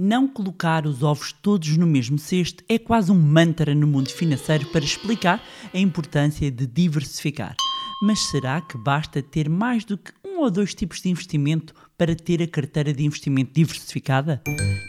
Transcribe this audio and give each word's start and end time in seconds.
Não 0.00 0.28
colocar 0.28 0.86
os 0.86 1.02
ovos 1.02 1.32
todos 1.32 1.76
no 1.76 1.84
mesmo 1.84 2.20
cesto 2.20 2.62
é 2.68 2.78
quase 2.78 3.10
um 3.10 3.20
mantra 3.20 3.74
no 3.74 3.84
mundo 3.84 4.10
financeiro 4.10 4.64
para 4.66 4.84
explicar 4.84 5.42
a 5.74 5.76
importância 5.76 6.48
de 6.52 6.68
diversificar. 6.68 7.56
Mas 8.00 8.20
será 8.30 8.60
que 8.60 8.78
basta 8.78 9.20
ter 9.20 9.48
mais 9.48 9.84
do 9.84 9.98
que 9.98 10.12
um 10.24 10.38
ou 10.38 10.52
dois 10.52 10.72
tipos 10.72 11.00
de 11.00 11.08
investimento 11.08 11.74
para 11.96 12.14
ter 12.14 12.40
a 12.40 12.46
carteira 12.46 12.92
de 12.92 13.04
investimento 13.04 13.50
diversificada? 13.52 14.40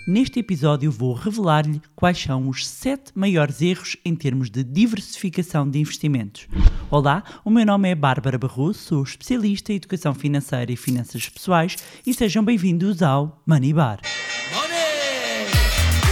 Neste 0.07 0.37
episódio 0.37 0.91
vou 0.91 1.15
revelar-lhe 1.15 1.81
quais 1.95 2.21
são 2.21 2.47
os 2.47 2.67
7 2.67 3.11
maiores 3.15 3.63
erros 3.63 3.97
em 4.05 4.13
termos 4.13 4.51
de 4.51 4.63
diversificação 4.63 5.67
de 5.67 5.79
investimentos. 5.79 6.47
Olá, 6.91 7.23
o 7.43 7.49
meu 7.49 7.65
nome 7.65 7.89
é 7.89 7.95
Bárbara 7.95 8.37
Barroso, 8.37 8.77
sou 8.77 9.01
especialista 9.01 9.73
em 9.73 9.77
educação 9.77 10.13
financeira 10.13 10.71
e 10.71 10.75
finanças 10.75 11.27
pessoais 11.27 11.77
e 12.05 12.13
sejam 12.13 12.45
bem-vindos 12.45 13.01
ao 13.01 13.41
Money 13.47 13.73
Bar. 13.73 14.01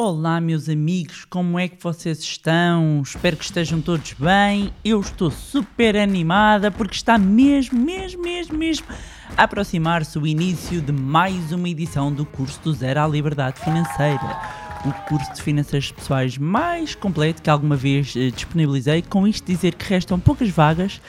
Olá, 0.00 0.40
meus 0.40 0.68
amigos, 0.68 1.24
como 1.24 1.58
é 1.58 1.68
que 1.68 1.80
vocês 1.80 2.18
estão? 2.18 3.02
Espero 3.02 3.36
que 3.36 3.44
estejam 3.44 3.80
todos 3.80 4.14
bem. 4.14 4.72
Eu 4.84 5.00
estou 5.00 5.30
super 5.30 5.96
animada 5.96 6.72
porque 6.72 6.96
está 6.96 7.16
mesmo, 7.16 7.78
mesmo, 7.78 8.22
mesmo, 8.22 8.58
mesmo 8.58 8.86
a 9.36 9.44
aproximar-se 9.44 10.18
o 10.18 10.26
início 10.26 10.80
de 10.80 10.90
mais 10.90 11.52
uma 11.52 11.68
edição 11.68 12.12
do 12.12 12.26
curso 12.26 12.60
do 12.62 12.72
Zero 12.72 13.00
à 13.00 13.06
Liberdade 13.06 13.60
Financeira. 13.60 14.67
O 14.84 14.92
curso 15.08 15.34
de 15.34 15.42
finanças 15.42 15.90
pessoais 15.90 16.38
mais 16.38 16.94
completo 16.94 17.42
que 17.42 17.50
alguma 17.50 17.76
vez 17.76 18.14
eh, 18.16 18.30
disponibilizei. 18.30 19.02
Com 19.02 19.26
isto 19.26 19.44
dizer 19.44 19.74
que 19.74 19.84
restam 19.88 20.18
poucas 20.20 20.48
vagas. 20.50 21.00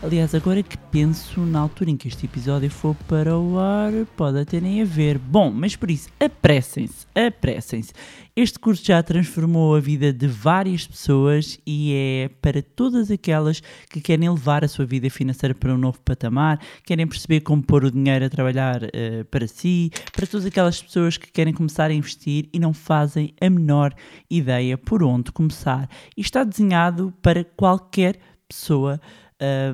Aliás, 0.00 0.32
agora 0.32 0.62
que 0.62 0.78
penso 0.78 1.40
na 1.40 1.58
altura 1.58 1.90
em 1.90 1.96
que 1.96 2.06
este 2.06 2.24
episódio 2.24 2.70
for 2.70 2.94
para 3.08 3.36
o 3.36 3.58
ar, 3.58 3.90
pode 4.16 4.38
até 4.38 4.60
nem 4.60 4.80
haver. 4.80 5.18
Bom, 5.18 5.50
mas 5.50 5.74
por 5.74 5.90
isso, 5.90 6.08
apressem-se, 6.20 7.04
apressem-se. 7.12 7.92
Este 8.36 8.60
curso 8.60 8.84
já 8.84 9.02
transformou 9.02 9.74
a 9.74 9.80
vida 9.80 10.12
de 10.12 10.28
várias 10.28 10.86
pessoas 10.86 11.58
e 11.66 11.92
é 11.94 12.30
para 12.40 12.62
todas 12.62 13.10
aquelas 13.10 13.60
que 13.90 14.00
querem 14.00 14.30
levar 14.30 14.64
a 14.64 14.68
sua 14.68 14.86
vida 14.86 15.10
financeira 15.10 15.52
para 15.52 15.74
um 15.74 15.78
novo 15.78 16.00
patamar, 16.02 16.60
querem 16.84 17.04
perceber 17.04 17.40
como 17.40 17.60
pôr 17.60 17.84
o 17.84 17.90
dinheiro 17.90 18.24
a 18.24 18.30
trabalhar 18.30 18.82
eh, 18.92 19.24
para 19.24 19.48
si, 19.48 19.90
para 20.12 20.28
todas 20.28 20.46
aquelas 20.46 20.80
pessoas 20.80 21.16
que 21.16 21.32
querem 21.32 21.52
começar 21.52 21.90
a 21.90 21.94
investir 21.94 22.48
e 22.52 22.60
não 22.60 22.72
fazem 22.72 23.34
a 23.40 23.50
menor 23.50 23.92
ideia 24.30 24.78
por 24.78 25.02
onde 25.02 25.32
começar. 25.32 25.90
E 26.16 26.20
está 26.20 26.44
desenhado 26.44 27.12
para 27.20 27.42
qualquer 27.42 28.16
pessoa 28.48 29.00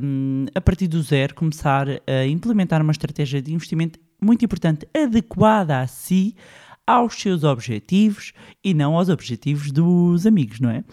um, 0.02 0.46
a 0.54 0.60
partir 0.60 0.86
do 0.86 1.02
zero, 1.02 1.34
começar 1.34 1.86
a 1.88 2.26
implementar 2.26 2.82
uma 2.82 2.92
estratégia 2.92 3.40
de 3.40 3.52
investimento 3.52 3.98
muito 4.20 4.44
importante, 4.44 4.88
adequada 4.94 5.80
a 5.80 5.86
si, 5.86 6.34
aos 6.86 7.14
seus 7.14 7.44
objetivos 7.44 8.32
e 8.62 8.74
não 8.74 8.94
aos 8.94 9.08
objetivos 9.08 9.70
dos 9.70 10.26
amigos, 10.26 10.60
não 10.60 10.70
é? 10.70 10.84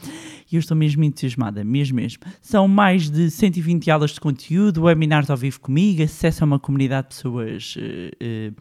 E 0.52 0.56
eu 0.56 0.60
estou 0.60 0.76
mesmo 0.76 1.04
entusiasmada, 1.04 1.64
mesmo 1.64 1.96
mesmo. 1.96 2.24
São 2.42 2.68
mais 2.68 3.10
de 3.10 3.32
120 3.32 3.90
aulas 3.90 4.12
de 4.12 4.20
conteúdo, 4.20 4.84
webinars 4.84 5.30
ao 5.30 5.38
vivo 5.38 5.60
comigo, 5.62 6.04
acesso 6.04 6.44
a 6.44 6.46
uma 6.46 6.60
comunidade 6.60 7.10
de 7.10 7.16
pessoas 7.16 7.76
eh, 7.78 8.12
eh, 8.20 8.52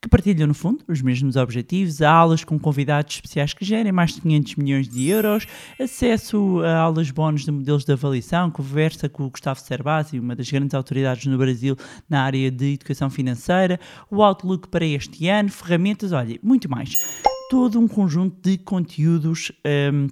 que 0.00 0.08
partilham, 0.08 0.46
no 0.46 0.54
fundo, 0.54 0.84
os 0.86 1.02
mesmos 1.02 1.34
objetivos, 1.36 2.00
aulas 2.00 2.44
com 2.44 2.58
convidados 2.58 3.14
especiais 3.14 3.52
que 3.52 3.64
gerem 3.64 3.90
mais 3.90 4.14
de 4.14 4.20
500 4.20 4.56
milhões 4.56 4.88
de 4.88 5.08
euros, 5.08 5.46
acesso 5.78 6.60
a 6.62 6.78
aulas 6.78 7.10
bónus 7.10 7.44
de 7.44 7.50
modelos 7.50 7.84
de 7.84 7.92
avaliação, 7.92 8.50
conversa 8.50 9.08
com 9.08 9.24
o 9.24 9.30
Gustavo 9.30 9.60
Cerbasi, 9.60 10.20
uma 10.20 10.36
das 10.36 10.50
grandes 10.50 10.74
autoridades 10.74 11.26
no 11.26 11.36
Brasil 11.36 11.76
na 12.08 12.22
área 12.22 12.50
de 12.50 12.74
educação 12.74 13.10
financeira, 13.10 13.80
o 14.08 14.22
Outlook 14.22 14.68
para 14.68 14.86
este 14.86 15.28
ano, 15.28 15.50
ferramentas, 15.50 16.12
olha, 16.12 16.38
muito 16.42 16.70
mais. 16.70 16.90
Todo 17.50 17.80
um 17.80 17.88
conjunto 17.88 18.36
de 18.40 18.56
conteúdos 18.58 19.50
ehm, 19.64 20.06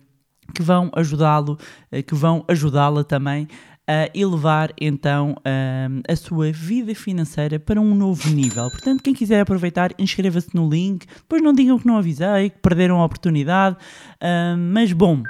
que 0.55 0.63
vão 0.63 0.91
ajudá-lo, 0.95 1.59
eh, 1.91 2.03
que 2.03 2.15
vão 2.15 2.45
ajudá-la 2.49 3.05
também 3.05 3.49
a 3.89 4.11
elevar 4.15 4.71
então 4.79 5.35
ehm, 5.47 6.03
a 6.07 6.15
sua 6.15 6.53
vida 6.53 6.95
financeira 6.95 7.59
para 7.59 7.81
um 7.81 7.95
novo 7.95 8.29
nível. 8.29 8.71
Portanto, 8.71 9.03
quem 9.03 9.15
quiser 9.15 9.41
aproveitar, 9.41 9.93
inscreva-se 9.99 10.55
no 10.55 10.69
link. 10.69 11.07
Depois 11.07 11.43
não 11.43 11.55
digam 11.55 11.79
que 11.79 11.87
não 11.87 11.97
avisei, 11.97 12.51
que 12.51 12.59
perderam 12.59 13.01
a 13.01 13.05
oportunidade. 13.07 13.77
Ehm, 14.21 14.59
mas 14.73 14.93
bom, 14.93 15.23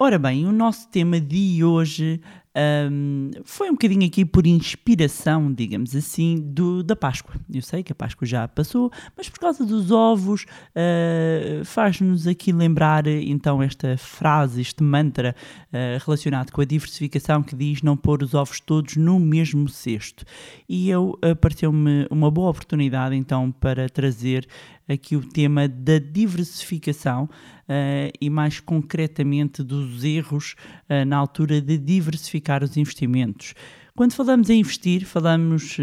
ora 0.00 0.18
bem, 0.18 0.46
o 0.46 0.52
nosso 0.52 0.88
tema 0.88 1.20
de 1.20 1.62
hoje 1.62 2.22
um, 2.56 3.30
foi 3.44 3.68
um 3.68 3.72
bocadinho 3.72 4.04
aqui 4.04 4.24
por 4.24 4.44
inspiração, 4.46 5.52
digamos 5.52 5.94
assim, 5.94 6.36
do, 6.36 6.82
da 6.82 6.96
Páscoa. 6.96 7.34
Eu 7.52 7.62
sei 7.62 7.82
que 7.82 7.92
a 7.92 7.94
Páscoa 7.94 8.26
já 8.26 8.48
passou, 8.48 8.90
mas 9.16 9.28
por 9.28 9.38
causa 9.38 9.64
dos 9.64 9.90
ovos, 9.92 10.46
uh, 10.74 11.64
faz-nos 11.64 12.26
aqui 12.26 12.52
lembrar 12.52 13.06
então 13.06 13.62
esta 13.62 13.96
frase, 13.96 14.60
este 14.60 14.82
mantra 14.82 15.34
uh, 15.68 16.04
relacionado 16.04 16.50
com 16.50 16.60
a 16.60 16.64
diversificação 16.64 17.42
que 17.42 17.54
diz 17.54 17.82
não 17.82 17.96
pôr 17.96 18.22
os 18.22 18.34
ovos 18.34 18.58
todos 18.58 18.96
no 18.96 19.20
mesmo 19.20 19.68
cesto. 19.68 20.24
E 20.68 20.90
eu 20.90 21.16
apareceu-me 21.22 22.06
uma 22.10 22.30
boa 22.30 22.50
oportunidade 22.50 23.14
então 23.14 23.52
para 23.52 23.88
trazer 23.88 24.46
aqui 24.92 25.16
o 25.16 25.24
tema 25.24 25.68
da 25.68 25.98
diversificação 25.98 27.24
uh, 27.24 28.12
e 28.20 28.28
mais 28.28 28.58
concretamente 28.58 29.62
dos 29.62 30.02
erros 30.02 30.56
uh, 30.88 31.04
na 31.06 31.16
altura 31.16 31.60
de 31.60 31.78
diversificar 31.78 32.64
os 32.64 32.76
investimentos. 32.76 33.54
Quando 33.96 34.14
falamos 34.14 34.50
em 34.50 34.60
investir, 34.60 35.04
falamos 35.04 35.78
uh, 35.78 35.82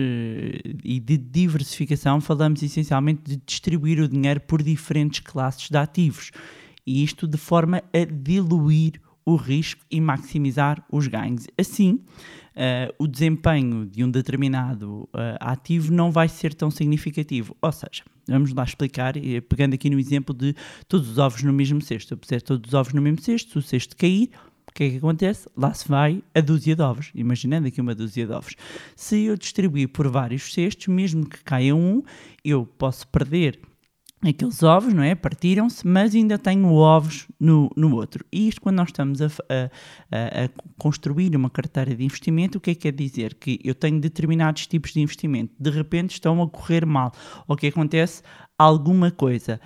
e 0.84 1.00
de 1.00 1.17
diversificação, 1.17 2.19
falamos 2.19 2.62
essencialmente 2.62 3.22
de 3.23 3.38
distribuir 3.46 4.01
o 4.01 4.07
dinheiro 4.07 4.41
por 4.41 4.62
diferentes 4.62 5.22
classes 5.22 5.69
de 5.69 5.78
ativos. 5.78 6.31
E 6.85 7.03
isto 7.03 7.28
de 7.28 7.38
forma 7.38 7.84
a 7.94 8.06
diluir 8.06 9.01
o 9.27 9.35
risco 9.35 9.83
e 9.91 9.99
maximizar 9.99 10.81
os 10.89 11.05
ganhos. 11.05 11.47
Assim, 11.57 11.99
uh, 12.55 12.95
o 12.97 13.05
desempenho 13.05 13.85
de 13.85 14.01
um 14.01 14.09
determinado 14.09 15.01
uh, 15.13 15.35
ativo 15.41 15.91
não 15.91 16.09
vai 16.09 16.29
ser 16.29 16.53
tão 16.53 16.71
significativo. 16.71 17.53
Ou 17.61 17.71
seja, 17.73 18.03
vamos 18.25 18.53
lá 18.53 18.63
explicar, 18.63 19.16
pegando 19.49 19.73
aqui 19.73 19.89
no 19.89 19.99
exemplo 19.99 20.33
de 20.33 20.55
todos 20.87 21.09
os 21.09 21.17
ovos 21.17 21.43
no 21.43 21.51
mesmo 21.51 21.81
cesto. 21.81 22.13
Eu 22.13 22.17
puser 22.17 22.41
todos 22.41 22.69
os 22.69 22.73
ovos 22.73 22.93
no 22.93 23.01
mesmo 23.01 23.21
cesto, 23.21 23.51
se 23.51 23.57
o 23.57 23.61
cesto 23.61 23.97
cair, 23.97 24.29
o 24.66 24.71
que 24.73 24.85
é 24.85 24.89
que 24.91 24.97
acontece? 24.97 25.49
Lá 25.57 25.73
se 25.73 25.89
vai 25.89 26.23
a 26.33 26.39
dúzia 26.39 26.73
de 26.73 26.81
ovos. 26.81 27.11
Imaginando 27.13 27.67
aqui 27.67 27.81
uma 27.81 27.93
dúzia 27.93 28.25
de 28.25 28.31
ovos. 28.31 28.55
Se 28.95 29.25
eu 29.25 29.35
distribuir 29.35 29.89
por 29.89 30.07
vários 30.07 30.53
cestos, 30.53 30.87
mesmo 30.87 31.25
que 31.25 31.43
caia 31.43 31.75
um, 31.75 32.01
eu 32.45 32.66
posso 32.66 33.05
perder 33.09 33.59
aqueles 34.22 34.63
ovos, 34.63 34.94
não 34.94 35.03
é? 35.03 35.13
Partiram-se, 35.13 35.85
mas 35.85 36.16
ainda 36.16 36.38
tenho 36.38 36.73
ovos 36.73 37.28
no, 37.39 37.69
no 37.75 37.95
outro. 37.95 38.25
E 38.31 38.47
isto, 38.47 38.61
quando 38.61 38.78
nós 38.78 38.89
estamos 38.89 39.22
a, 39.22 39.28
a, 39.28 40.45
a, 40.45 40.50
construir 40.78 41.35
uma 41.35 41.50
carteira 41.50 41.95
de 41.95 42.03
investimento, 42.03 42.57
o 42.57 42.61
que 42.61 42.72
é 42.72 42.75
que 42.75 42.81
quer 42.81 42.94
dizer? 42.94 43.35
Que 43.35 43.59
eu 43.63 43.75
tenho 43.75 44.00
determinados 44.00 44.66
tipos 44.66 44.94
de 44.94 45.01
investimento, 45.01 45.53
de 45.59 45.69
repente 45.69 46.11
estão 46.11 46.41
a 46.41 46.50
correr 46.50 46.85
mal. 46.85 47.11
O 47.47 47.55
que 47.55 47.67
acontece? 47.67 48.23
Alguma 48.57 49.11
coisa. 49.11 49.61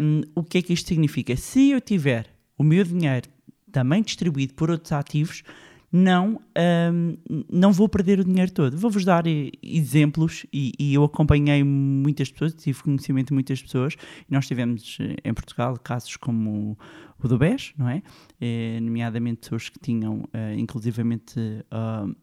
Um, 0.00 0.22
o 0.34 0.44
que 0.44 0.58
é 0.58 0.62
que 0.62 0.72
isto 0.72 0.88
significa? 0.88 1.34
Se 1.36 1.70
eu 1.70 1.80
tiver 1.80 2.26
o 2.58 2.62
meu 2.62 2.84
dinheiro 2.84 3.28
também 3.72 4.02
distribuído 4.02 4.54
por 4.54 4.70
outros 4.70 4.92
ativos, 4.92 5.42
não, 5.90 6.40
um, 6.92 7.16
não 7.50 7.72
vou 7.72 7.88
perder 7.88 8.20
o 8.20 8.24
dinheiro 8.24 8.50
todo. 8.52 8.76
Vou-vos 8.76 9.04
dar 9.04 9.24
exemplos 9.62 10.44
e, 10.52 10.72
e, 10.78 10.94
eu 10.94 11.04
acompanhei 11.04 11.62
muitas 11.62 12.30
pessoas, 12.30 12.54
tive 12.54 12.82
conhecimento 12.82 13.28
de 13.28 13.34
muitas 13.34 13.62
pessoas 13.62 13.94
e 14.28 14.34
nós 14.34 14.46
tivemos 14.46 14.98
eh, 15.00 15.16
em 15.24 15.32
Portugal 15.32 15.78
casos 15.78 16.16
como 16.16 16.76
o 17.22 17.28
do 17.28 17.38
BES, 17.38 17.72
não 17.78 17.88
é? 17.88 18.02
é 18.40 18.78
nomeadamente 18.80 19.40
pessoas 19.40 19.68
que 19.68 19.78
tinham, 19.78 20.20
uh, 20.20 20.58
inclusivamente, 20.58 21.38
uh, 21.40 22.14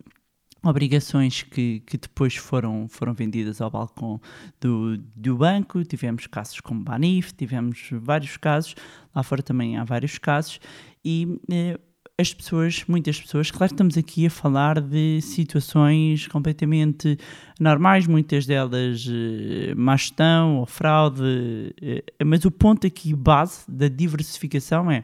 obrigações 0.64 1.44
que, 1.44 1.82
que 1.82 1.98
depois 1.98 2.36
foram, 2.36 2.88
foram 2.88 3.14
vendidas 3.14 3.60
ao 3.60 3.70
balcão 3.70 4.22
do, 4.62 4.98
do 4.98 5.38
banco, 5.38 5.84
tivemos 5.84 6.26
casos 6.28 6.62
como 6.62 6.82
Banif, 6.82 7.34
tivemos 7.34 7.90
vários 7.92 8.38
casos, 8.38 8.76
lá 9.14 9.22
fora 9.24 9.44
também 9.44 9.78
há 9.78 9.84
vários 9.84 10.18
casos, 10.18 10.60
e 11.04 11.38
eh, 11.52 11.78
as 12.20 12.32
pessoas, 12.32 12.84
muitas 12.88 13.20
pessoas, 13.20 13.50
claro 13.50 13.70
que 13.70 13.74
estamos 13.74 13.98
aqui 13.98 14.28
a 14.28 14.30
falar 14.30 14.80
de 14.80 15.20
situações 15.22 16.28
completamente 16.28 17.18
normais, 17.60 18.06
muitas 18.06 18.46
delas 18.46 19.08
eh, 19.10 19.74
má 19.74 19.98
gestão 19.98 20.58
ou 20.58 20.66
fraude, 20.68 21.74
eh, 21.82 22.04
mas 22.24 22.46
o 22.46 22.52
ponto 22.52 22.86
aqui 22.86 23.16
base 23.16 23.64
da 23.68 23.88
diversificação 23.88 24.92
é 24.92 25.04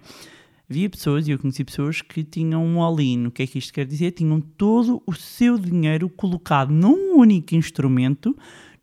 havia 0.69 0.87
pessoas, 0.87 1.27
e 1.27 1.31
eu 1.31 1.39
conheci 1.39 1.63
pessoas 1.65 1.99
que 1.99 2.23
tinham 2.23 2.63
um 2.63 2.79
all-in. 2.79 3.25
O 3.25 3.31
que 3.31 3.41
é 3.41 3.47
que 3.47 3.57
isto 3.57 3.73
quer 3.73 3.87
dizer? 3.87 4.11
Tinham 4.11 4.39
todo 4.39 5.01
o 5.03 5.13
seu 5.15 5.57
dinheiro 5.57 6.07
colocado 6.09 6.69
num 6.69 7.17
único 7.17 7.55
instrumento, 7.55 8.37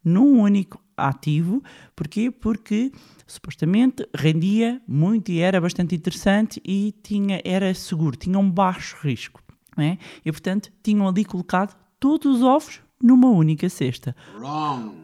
num 0.05 0.41
único 0.41 0.81
ativo. 0.97 1.63
Porquê? 1.95 2.31
Porque 2.31 2.93
supostamente 3.27 4.09
rendia 4.15 4.81
muito 4.87 5.31
e 5.31 5.41
era 5.41 5.61
bastante 5.61 5.95
interessante 5.95 6.61
e 6.65 6.95
tinha, 7.03 7.41
era 7.45 7.73
seguro, 7.75 8.17
tinha 8.17 8.39
um 8.39 8.51
baixo 8.51 8.97
risco. 9.03 9.43
é? 9.77 9.99
E 10.25 10.33
portanto 10.33 10.73
tinham 10.83 11.07
ali 11.07 11.25
colocado 11.25 11.77
todos 11.99 12.37
os 12.37 12.43
ovos 12.43 12.81
numa 13.03 13.29
única 13.29 13.69
cesta. 13.69 14.17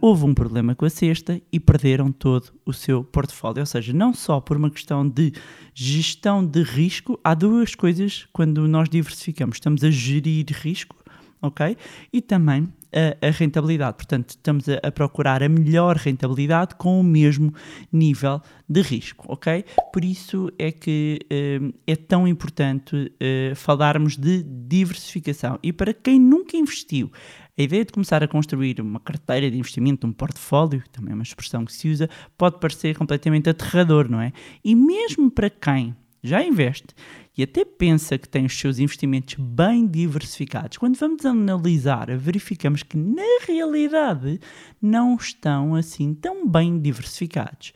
Houve 0.00 0.24
um 0.24 0.34
problema 0.34 0.74
com 0.74 0.84
a 0.84 0.90
cesta 0.90 1.40
e 1.52 1.60
perderam 1.60 2.10
todo 2.10 2.52
o 2.64 2.72
seu 2.72 3.04
portfólio. 3.04 3.60
Ou 3.60 3.66
seja, 3.66 3.92
não 3.92 4.14
só 4.14 4.40
por 4.40 4.56
uma 4.56 4.70
questão 4.70 5.06
de 5.06 5.32
gestão 5.74 6.44
de 6.44 6.62
risco, 6.62 7.20
há 7.22 7.34
duas 7.34 7.74
coisas 7.74 8.26
quando 8.32 8.66
nós 8.66 8.88
diversificamos. 8.88 9.56
Estamos 9.56 9.84
a 9.84 9.90
gerir 9.90 10.46
risco, 10.50 10.96
ok? 11.40 11.76
E 12.12 12.20
também 12.22 12.68
a, 12.92 13.26
a 13.26 13.30
rentabilidade. 13.30 13.96
Portanto, 13.96 14.30
estamos 14.30 14.68
a, 14.68 14.74
a 14.82 14.92
procurar 14.92 15.42
a 15.42 15.48
melhor 15.48 15.96
rentabilidade 15.96 16.74
com 16.76 17.00
o 17.00 17.02
mesmo 17.02 17.52
nível 17.92 18.40
de 18.68 18.80
risco, 18.82 19.26
ok? 19.28 19.64
Por 19.92 20.04
isso 20.04 20.50
é 20.58 20.70
que 20.70 21.20
eh, 21.30 21.60
é 21.86 21.96
tão 21.96 22.26
importante 22.26 23.12
eh, 23.20 23.52
falarmos 23.54 24.16
de 24.16 24.42
diversificação. 24.42 25.58
E 25.62 25.72
para 25.72 25.92
quem 25.92 26.18
nunca 26.18 26.56
investiu, 26.56 27.10
a 27.58 27.62
ideia 27.62 27.84
de 27.84 27.92
começar 27.92 28.22
a 28.22 28.28
construir 28.28 28.80
uma 28.80 28.98
carteira 28.98 29.50
de 29.50 29.58
investimento, 29.58 30.06
um 30.06 30.12
portfólio, 30.12 30.82
também 30.90 31.12
é 31.12 31.14
uma 31.14 31.22
expressão 31.22 31.64
que 31.64 31.72
se 31.72 31.88
usa, 31.88 32.08
pode 32.36 32.58
parecer 32.58 32.96
completamente 32.96 33.50
aterrador, 33.50 34.10
não 34.10 34.20
é? 34.20 34.32
E 34.64 34.74
mesmo 34.74 35.30
para 35.30 35.50
quem 35.50 35.94
já 36.22 36.42
investe 36.42 36.94
e 37.36 37.42
até 37.42 37.64
pensa 37.64 38.18
que 38.18 38.28
tem 38.28 38.44
os 38.44 38.58
seus 38.58 38.78
investimentos 38.78 39.36
bem 39.38 39.86
diversificados, 39.86 40.78
quando 40.78 40.96
vamos 40.96 41.24
analisar, 41.24 42.14
verificamos 42.16 42.82
que 42.82 42.96
na 42.96 43.40
realidade 43.46 44.38
não 44.80 45.16
estão 45.16 45.74
assim 45.74 46.14
tão 46.14 46.46
bem 46.46 46.78
diversificados. 46.78 47.72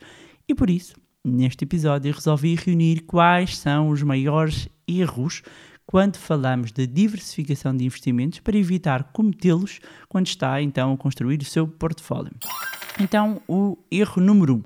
E 0.47 0.53
por 0.53 0.69
isso, 0.69 0.95
neste 1.25 1.63
episódio, 1.63 2.13
resolvi 2.13 2.55
reunir 2.55 3.01
quais 3.01 3.57
são 3.57 3.89
os 3.89 4.03
maiores 4.03 4.69
erros 4.87 5.41
quando 5.85 6.17
falamos 6.17 6.71
de 6.71 6.85
diversificação 6.85 7.75
de 7.75 7.85
investimentos 7.85 8.39
para 8.39 8.57
evitar 8.57 9.05
cometê-los 9.11 9.79
quando 10.07 10.27
está 10.27 10.61
então 10.61 10.93
a 10.93 10.97
construir 10.97 11.41
o 11.41 11.45
seu 11.45 11.67
portfólio. 11.67 12.33
Então, 12.99 13.41
o 13.47 13.77
erro 13.89 14.21
número 14.21 14.55
1. 14.55 14.57
Um, 14.57 14.63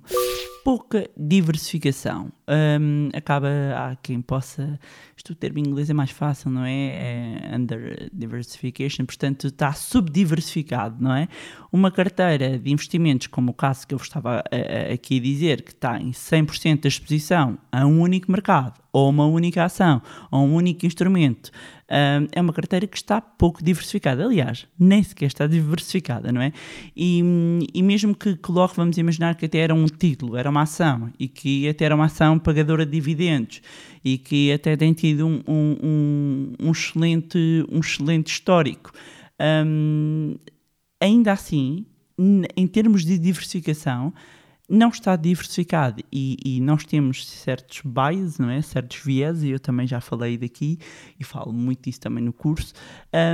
pouca 0.63 1.09
diversificação. 1.17 2.31
Um, 2.51 3.09
acaba, 3.13 3.47
há 3.77 3.95
quem 3.95 4.21
possa. 4.21 4.77
Isto 5.15 5.31
o 5.31 5.35
termo 5.35 5.59
em 5.59 5.61
inglês 5.61 5.89
é 5.89 5.93
mais 5.93 6.11
fácil, 6.11 6.51
não 6.51 6.65
é? 6.65 6.71
É 6.71 7.55
under 7.55 8.09
diversification, 8.11 9.05
portanto 9.05 9.47
está 9.47 9.71
subdiversificado, 9.71 11.01
não 11.01 11.15
é? 11.15 11.29
Uma 11.71 11.89
carteira 11.89 12.59
de 12.59 12.69
investimentos, 12.69 13.27
como 13.27 13.51
o 13.51 13.53
caso 13.53 13.87
que 13.87 13.93
eu 13.93 13.97
estava 13.97 14.39
a, 14.39 14.89
a, 14.89 14.93
aqui 14.93 15.17
a 15.17 15.21
dizer, 15.21 15.61
que 15.61 15.71
está 15.71 15.97
em 15.97 16.11
100% 16.11 16.81
da 16.81 16.87
exposição 16.89 17.57
a 17.71 17.85
um 17.85 18.01
único 18.01 18.29
mercado, 18.29 18.81
ou 18.91 19.09
uma 19.09 19.25
única 19.25 19.63
ação, 19.63 20.01
ou 20.29 20.41
um 20.41 20.55
único 20.55 20.85
instrumento, 20.85 21.51
um, 21.91 22.27
é 22.31 22.41
uma 22.41 22.53
carteira 22.53 22.87
que 22.87 22.97
está 22.97 23.19
pouco 23.19 23.63
diversificada. 23.63 24.25
Aliás, 24.25 24.67
nem 24.79 25.03
sequer 25.03 25.25
está 25.25 25.47
diversificada, 25.47 26.31
não 26.31 26.41
é? 26.41 26.53
E, 26.95 27.21
e 27.73 27.83
mesmo 27.83 28.15
que 28.15 28.35
coloque, 28.37 28.75
vamos 28.75 28.97
imaginar 28.97 29.35
que 29.35 29.45
até 29.45 29.59
era 29.59 29.73
um 29.75 29.85
título, 29.85 30.37
era 30.37 30.49
uma 30.49 30.61
ação, 30.61 31.11
e 31.19 31.27
que 31.27 31.67
até 31.67 31.85
era 31.85 31.95
uma 31.95 32.05
ação 32.05 32.39
pagadora 32.41 32.85
de 32.85 32.91
dividendos, 32.91 33.61
e 34.03 34.17
que 34.17 34.51
até 34.51 34.75
tem 34.75 34.93
tido 34.93 35.25
um, 35.25 35.41
um, 35.47 36.53
um, 36.59 36.71
excelente, 36.71 37.65
um 37.71 37.79
excelente 37.79 38.27
histórico. 38.31 38.91
Um, 39.65 40.35
ainda 40.99 41.31
assim, 41.31 41.85
em 42.55 42.67
termos 42.67 43.05
de 43.05 43.17
diversificação, 43.17 44.13
não 44.71 44.87
está 44.87 45.17
diversificado 45.17 46.01
e, 46.11 46.37
e, 46.45 46.61
nós 46.61 46.85
temos 46.85 47.27
certos 47.27 47.81
bias, 47.83 48.39
não 48.39 48.49
é? 48.49 48.61
certos 48.61 49.03
viés, 49.03 49.43
e 49.43 49.49
eu 49.49 49.59
também 49.59 49.85
já 49.85 49.99
falei 49.99 50.37
daqui 50.37 50.79
e 51.19 51.25
falo 51.25 51.51
muito 51.51 51.83
disso 51.83 51.99
também 51.99 52.23
no 52.23 52.31
curso, 52.31 52.73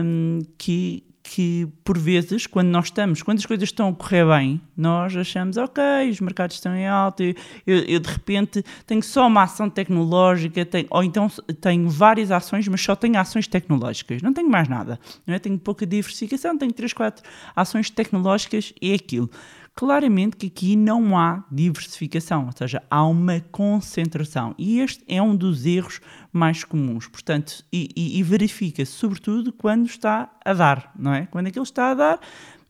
um, 0.04 0.40
que, 0.58 1.04
que 1.30 1.68
por 1.84 1.98
vezes, 1.98 2.48
quando 2.48 2.70
nós 2.70 2.86
estamos, 2.86 3.22
quando 3.22 3.40
as 3.40 3.46
coisas 3.46 3.68
estão 3.68 3.90
a 3.90 3.94
correr 3.94 4.26
bem, 4.26 4.62
nós 4.78 5.14
achamos, 5.14 5.58
ok, 5.58 5.84
os 6.10 6.22
mercados 6.22 6.56
estão 6.56 6.74
em 6.74 6.88
alta, 6.88 7.22
eu, 7.22 7.36
eu, 7.66 7.80
eu 7.80 8.00
de 8.00 8.08
repente 8.08 8.64
tenho 8.86 9.04
só 9.04 9.28
uma 9.28 9.44
ação 9.44 9.70
tecnológica, 9.70 10.66
tenho, 10.66 10.88
ou 10.90 11.04
então 11.04 11.30
tenho 11.60 11.90
várias 11.90 12.32
ações, 12.32 12.66
mas 12.70 12.82
só 12.82 12.96
tenho 12.96 13.20
ações 13.20 13.46
tecnológicas, 13.46 14.22
não 14.22 14.34
tenho 14.34 14.50
mais 14.50 14.70
nada, 14.70 14.98
não 15.26 15.36
é? 15.36 15.40
tenho 15.40 15.60
pouca 15.60 15.86
diversificação, 15.86 16.58
tenho 16.58 16.72
3, 16.72 16.94
4 16.94 17.24
ações 17.54 17.90
tecnológicas 17.90 18.74
e 18.82 18.92
é 18.94 18.96
aquilo 18.96 19.30
claramente 19.78 20.36
que 20.36 20.48
aqui 20.48 20.76
não 20.76 21.16
há 21.16 21.44
diversificação, 21.52 22.48
ou 22.48 22.52
seja, 22.52 22.82
há 22.90 23.06
uma 23.06 23.40
concentração. 23.52 24.56
E 24.58 24.80
este 24.80 25.04
é 25.08 25.22
um 25.22 25.36
dos 25.36 25.68
erros 25.68 26.02
mais 26.34 26.64
comuns. 26.64 27.08
Portanto, 27.08 27.64
e, 27.72 27.88
e, 27.96 28.20
e 28.20 28.24
verifica-se 28.24 28.92
sobretudo 28.92 29.54
quando 29.54 29.86
está 29.86 30.30
a 30.44 30.54
dar, 30.54 30.92
não 30.98 31.14
é? 31.14 31.28
Quando 31.28 31.46
aquilo 31.48 31.64
está 31.64 31.92
a 31.92 31.94
dar, 31.94 32.20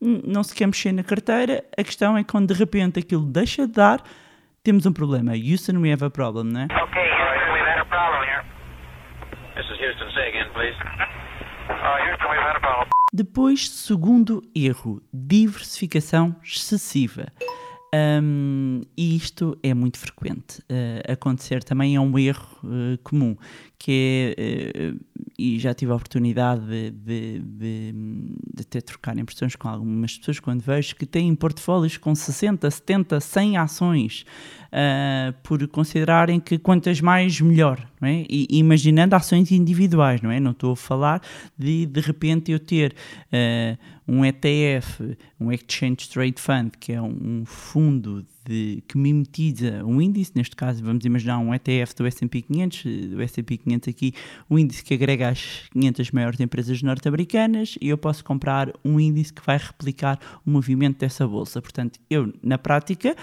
não 0.01 0.44
se 0.44 0.54
quer 0.54 0.68
mexer 0.68 0.92
na 0.92 1.01
carteira, 1.01 1.63
a 1.77 1.83
questão 1.83 2.18
é 2.18 2.25
quando 2.25 2.54
de 2.54 2.59
repente 2.59 3.00
aquilo 3.00 3.24
deixa 3.24 3.65
de 3.65 3.71
dar, 3.71 4.03
temos 4.62 4.86
um 4.86 4.92
problema. 4.92 5.31
Houston, 5.31 5.77
we 5.77 5.94
have 5.94 6.03
a 6.03 6.10
problem, 6.10 6.51
não 6.51 6.60
é? 6.60 6.65
Okay, 6.65 6.75
Houston, 6.75 7.53
we've 7.53 7.65
had 7.65 7.80
a 7.80 7.86
problem 7.86 8.21
here. 8.27 8.44
This 9.56 9.65
is 9.71 9.80
Houston. 9.80 10.12
Say 10.13 10.27
again, 10.27 10.51
please. 10.53 10.75
Uh, 11.69 12.03
Houston, 12.03 12.30
we've 12.30 12.44
had 12.44 12.57
a 12.57 12.60
problem. 12.60 12.88
Depois, 13.18 13.68
segundo 13.72 14.44
erro, 14.54 15.02
diversificação 15.12 16.36
excessiva. 16.44 17.25
Um, 18.22 18.81
e 18.96 19.16
isto 19.16 19.58
é 19.64 19.74
muito 19.74 19.98
frequente 19.98 20.60
uh, 20.60 21.12
acontecer, 21.12 21.64
também 21.64 21.96
é 21.96 22.00
um 22.00 22.19
erro 22.19 22.46
uh, 22.64 22.96
comum, 23.02 23.36
que 23.80 24.36
é, 24.38 24.92
uh, 24.92 25.17
e 25.38 25.60
já 25.60 25.74
tive 25.74 25.92
a 25.92 25.96
oportunidade 25.96 26.66
de, 26.66 26.92
de, 26.92 27.40
de, 27.40 27.94
de 28.56 28.66
ter 28.66 28.81
trocar 28.81 29.18
impressões 29.18 29.56
com 29.56 29.68
algumas 29.68 30.18
pessoas 30.18 30.40
quando 30.40 30.62
vejo 30.62 30.96
que 30.96 31.06
têm 31.06 31.34
portfólios 31.36 31.98
com 31.98 32.14
60, 32.16 32.69
70, 32.69 33.19
100 33.19 33.58
ações, 33.58 34.25
por 35.44 35.66
considerarem 35.68 36.40
que 36.40 36.58
quantas 36.58 37.00
mais 37.02 37.40
melhor, 37.40 37.88
não 38.02 38.08
é? 38.08 38.25
E, 38.30 38.48
imaginando 38.52 39.16
ações 39.16 39.52
individuais, 39.52 40.22
não 40.22 40.31
é? 40.31 40.40
Não 40.40 40.52
estou 40.52 40.74
a 40.74 40.75
falar 40.75 41.22
de 41.58 41.86
de 41.86 42.02
repente 42.02 42.52
eu 42.52 42.60
ter 42.60 42.96
um 44.08 44.25
ETF, 44.25 45.18
um 45.40 45.52
Exchange 45.52 46.10
Trade 46.10 46.42
Fund, 46.42 46.72
que 46.80 46.94
é 46.94 47.02
um 47.02 47.44
fundo 47.46 48.25
de, 48.48 48.84
que 48.88 48.98
mimetiza 48.98 49.84
um 49.86 50.02
índice, 50.02 50.32
neste 50.36 50.56
caso 50.56 50.84
vamos 50.84 51.06
imaginar 51.06 51.38
um 51.40 51.54
ETF 51.54 51.96
do 51.96 52.08
S&P 52.08 52.42
500, 52.42 52.84
do 53.10 53.22
S&P 53.22 53.58
500 53.58 53.90
aqui, 53.90 54.14
um 54.50 54.58
índice 54.58 54.84
que 54.84 54.94
agrega 54.94 55.30
as 55.30 55.68
500 55.72 56.12
maiores 56.12 56.40
empresas 56.40 56.82
norte-americanas 56.82 57.76
e 57.82 57.90
eu 57.90 57.98
posso 57.98 58.24
comprar 58.24 58.72
um 58.84 59.00
índice 59.00 59.34
que 59.34 59.46
vai 59.46 59.58
replicar 59.58 60.20
o 60.46 60.50
movimento 60.50 61.00
dessa 61.00 61.27
bolsa. 61.27 61.62
Portanto, 61.62 62.00
eu, 62.10 62.34
na 62.42 62.58
prática, 62.58 63.16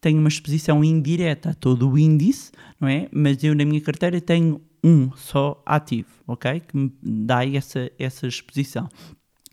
tenho 0.00 0.18
uma 0.18 0.28
exposição 0.28 0.82
indireta 0.84 1.50
a 1.50 1.54
todo 1.54 1.90
o 1.90 1.98
índice, 1.98 2.52
não 2.80 2.88
é? 2.88 3.08
Mas 3.12 3.42
eu 3.42 3.54
na 3.54 3.64
minha 3.64 3.80
carteira 3.80 4.20
tenho 4.20 4.60
um 4.82 5.10
só 5.12 5.62
ativo, 5.66 6.08
ok? 6.26 6.60
Que 6.60 6.76
me 6.76 6.92
dá 7.02 7.46
essa, 7.46 7.90
essa 7.98 8.26
exposição. 8.26 8.88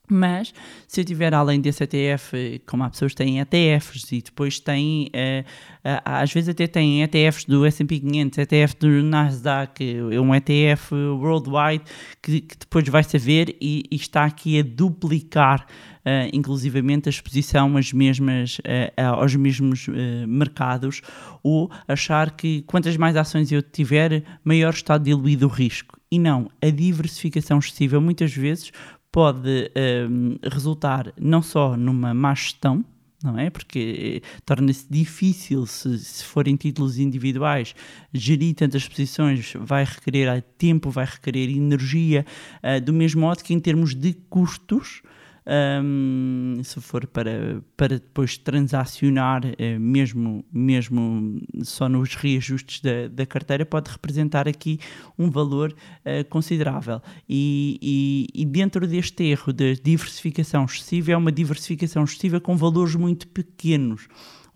Mas 0.10 0.54
se 0.88 1.02
eu 1.02 1.06
tiver 1.06 1.34
além 1.34 1.60
desse 1.60 1.84
ETF, 1.84 2.62
como 2.66 2.84
há 2.84 2.90
pessoas 2.90 3.12
que 3.12 3.18
têm 3.18 3.42
ETFs 3.42 4.10
e 4.14 4.22
depois 4.22 4.58
têm, 4.58 5.08
uh, 5.08 5.42
uh, 5.42 6.02
às 6.06 6.32
vezes 6.32 6.48
até 6.48 6.66
têm 6.66 7.04
ETFs 7.04 7.44
do 7.44 7.66
S&P 7.66 8.00
500, 8.00 8.38
ETF 8.38 8.76
do 8.80 8.88
Nasdaq, 9.04 9.84
um 10.18 10.34
ETF 10.34 10.96
worldwide 10.96 11.84
que, 12.22 12.40
que 12.40 12.58
depois 12.58 12.88
vai 12.88 13.04
saber 13.04 13.58
e, 13.60 13.84
e, 13.92 13.96
está 13.98 14.24
aqui 14.24 14.58
a 14.58 14.64
duplicar 14.64 15.66
uh, 16.06 16.30
inclusivamente 16.32 17.10
a 17.10 17.12
exposição 17.12 17.76
às 17.76 17.92
mesmas, 17.92 18.60
aos 18.96 19.36
mesmos 19.36 19.88
mercados 20.26 21.02
ou 21.44 21.70
achar 21.86 22.32
que 22.32 22.62
quantas 22.62 22.96
mais 22.96 23.18
ações 23.18 23.52
eu 23.52 23.62
tiver, 23.62 24.24
maior 24.42 24.74
está 24.74 24.98
diluído 24.98 25.48
o 25.48 25.50
risco. 25.50 25.98
E 26.10 26.18
não, 26.18 26.50
a 26.62 26.70
diversificação 26.70 27.60
excessiva 27.60 28.00
muitas 28.00 28.34
vezes 28.34 28.72
pode 29.12 29.72
um, 30.10 30.38
resultar 30.44 31.14
não 31.20 31.42
só 31.42 31.76
numa 31.76 32.14
má 32.14 32.34
gestão, 32.34 32.84
não 33.24 33.38
é? 33.38 33.50
Porque 33.50 34.22
eh, 34.24 34.40
torna-se 34.46 34.86
difícil, 34.90 35.66
se, 35.66 35.98
se 35.98 36.24
forem 36.24 36.56
títulos 36.56 37.00
individuais, 37.00 37.74
gerir 38.14 38.54
tantas 38.54 38.88
posições 38.88 39.54
vai 39.60 39.84
requerer 39.84 40.42
tempo, 40.58 40.92
vai 40.92 41.06
requerer 41.06 41.50
energia, 41.50 42.26
uh, 42.64 42.80
do 42.80 42.94
mesmo 42.94 43.22
modo 43.22 43.44
que 43.44 43.54
em 43.54 43.60
termos 43.60 43.96
de 43.96 44.14
custos, 44.14 45.02
um, 45.48 46.62
se 46.63 46.82
for 46.82 47.08
para, 47.08 47.62
para 47.77 48.00
depois 48.00 48.38
transacionar, 48.38 49.46
uh, 49.46 49.80
mesmo, 49.80 50.44
mesmo 50.51 51.42
só 51.63 51.88
nos 51.88 52.16
reajustes 52.16 52.82
da, 52.82 53.08
da 53.08 53.25
carteira, 53.25 53.66
pode 53.66 53.89
representar 53.89 54.48
aqui 54.48 54.80
um 55.18 55.30
valor 55.30 55.72
uh, 55.72 56.27
considerável. 56.30 57.01
E, 57.30 57.80
e, 57.82 58.42
e, 58.42 58.46
dentro 58.46 58.86
deste 58.86 59.24
erro 59.24 59.54
de 59.54 59.75
diversificação 59.75 60.66
excessiva, 60.66 61.13
é 61.13 61.18
uma 61.18 61.32
diversificação 61.32 62.04
excessiva 62.04 62.42
com 62.42 62.58
valores 62.58 62.96
muito 62.96 63.27
pequenos. 63.27 64.08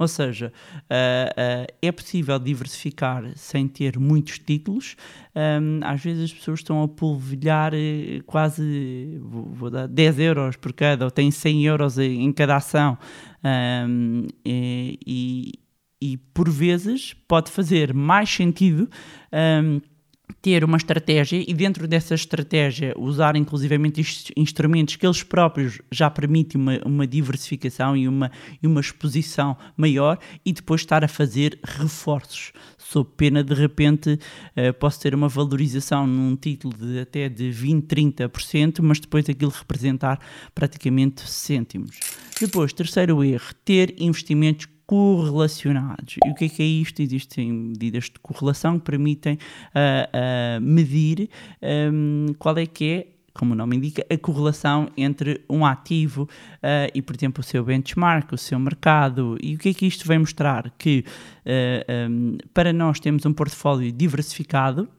Ou 0.01 0.07
seja, 0.07 0.51
ah, 0.89 1.33
ah, 1.37 1.67
é 1.79 1.91
possível 1.91 2.39
diversificar 2.39 3.23
sem 3.35 3.67
ter 3.67 3.99
muitos 3.99 4.39
títulos. 4.39 4.95
Ahm, 5.35 5.79
às 5.83 6.01
vezes 6.03 6.23
as 6.25 6.33
pessoas 6.33 6.59
estão 6.59 6.81
a 6.81 6.87
polvilhar 6.87 7.71
eh, 7.75 8.19
quase 8.25 9.19
vou, 9.21 9.43
vou 9.53 9.69
dar 9.69 9.87
10 9.87 10.17
euros 10.19 10.55
por 10.55 10.73
cada, 10.73 11.05
ou 11.05 11.11
têm 11.11 11.29
100 11.29 11.63
euros 11.65 11.99
em 11.99 12.31
cada 12.33 12.55
ação. 12.55 12.97
Ahm, 13.43 14.25
e, 14.45 14.97
e- 15.05 15.51
e 16.03 16.17
por 16.33 16.49
vezes 16.49 17.13
pode 17.27 17.51
fazer 17.51 17.93
mais 17.93 18.27
sentido. 18.27 18.89
ahm, 19.31 19.79
ter 20.41 20.63
uma 20.63 20.77
estratégia 20.77 21.43
e 21.47 21.53
dentro 21.53 21.87
dessa 21.87 22.13
estratégia 22.13 22.93
usar 22.97 23.35
inclusivamente 23.35 24.01
instrumentos 24.35 24.95
que 24.95 25.05
eles 25.05 25.23
próprios 25.23 25.79
já 25.91 26.09
permitem 26.09 26.59
uma, 26.59 26.79
uma 26.85 27.07
diversificação 27.07 27.95
e 27.95 28.07
uma, 28.07 28.31
e 28.61 28.67
uma 28.67 28.81
exposição 28.81 29.57
maior 29.75 30.17
e 30.45 30.53
depois 30.53 30.81
estar 30.81 31.03
a 31.03 31.07
fazer 31.07 31.59
reforços. 31.63 32.51
Sob 32.77 33.09
pena 33.15 33.43
de 33.43 33.53
repente 33.53 34.19
eh, 34.55 34.71
posso 34.71 34.99
ter 34.99 35.15
uma 35.15 35.29
valorização 35.29 36.05
num 36.05 36.35
título 36.35 36.73
de 36.77 36.99
até 36.99 37.29
de 37.29 37.49
20, 37.49 37.85
30%, 37.85 38.81
mas 38.81 38.99
depois 38.99 39.29
aquilo 39.29 39.51
representar 39.51 40.19
praticamente 40.53 41.21
cêntimos. 41.29 41.99
Depois, 42.39 42.73
terceiro 42.73 43.23
erro, 43.23 43.53
ter 43.63 43.95
investimentos 43.99 44.67
correlacionados. 44.91 46.17
E 46.25 46.29
o 46.29 46.35
que 46.35 46.43
é 46.43 46.49
que 46.49 46.61
é 46.61 46.65
isto? 46.65 47.01
Existem 47.01 47.49
medidas 47.49 48.03
de 48.03 48.19
correlação 48.21 48.77
que 48.77 48.83
permitem 48.83 49.37
ah, 49.73 50.09
ah, 50.11 50.59
medir 50.59 51.29
ahm, 51.61 52.33
qual 52.37 52.57
é 52.57 52.65
que 52.65 52.89
é 52.89 53.07
como 53.33 53.53
o 53.53 53.55
nome 53.55 53.77
indica, 53.77 54.05
a 54.13 54.17
correlação 54.17 54.89
entre 54.97 55.45
um 55.49 55.65
ativo 55.65 56.27
ah, 56.61 56.89
e, 56.93 57.01
por 57.01 57.15
exemplo, 57.15 57.39
o 57.39 57.43
seu 57.43 57.63
benchmark, 57.63 58.33
o 58.33 58.37
seu 58.37 58.59
mercado. 58.59 59.37
E 59.41 59.55
o 59.55 59.57
que 59.57 59.69
é 59.69 59.73
que 59.73 59.85
isto 59.85 60.05
vem 60.05 60.19
mostrar? 60.19 60.69
Que 60.77 61.05
ah, 61.45 61.85
ahm, 61.89 62.35
para 62.53 62.73
nós 62.73 62.99
termos 62.99 63.25
um 63.25 63.31
portfólio 63.31 63.93
diversificado, 63.93 64.89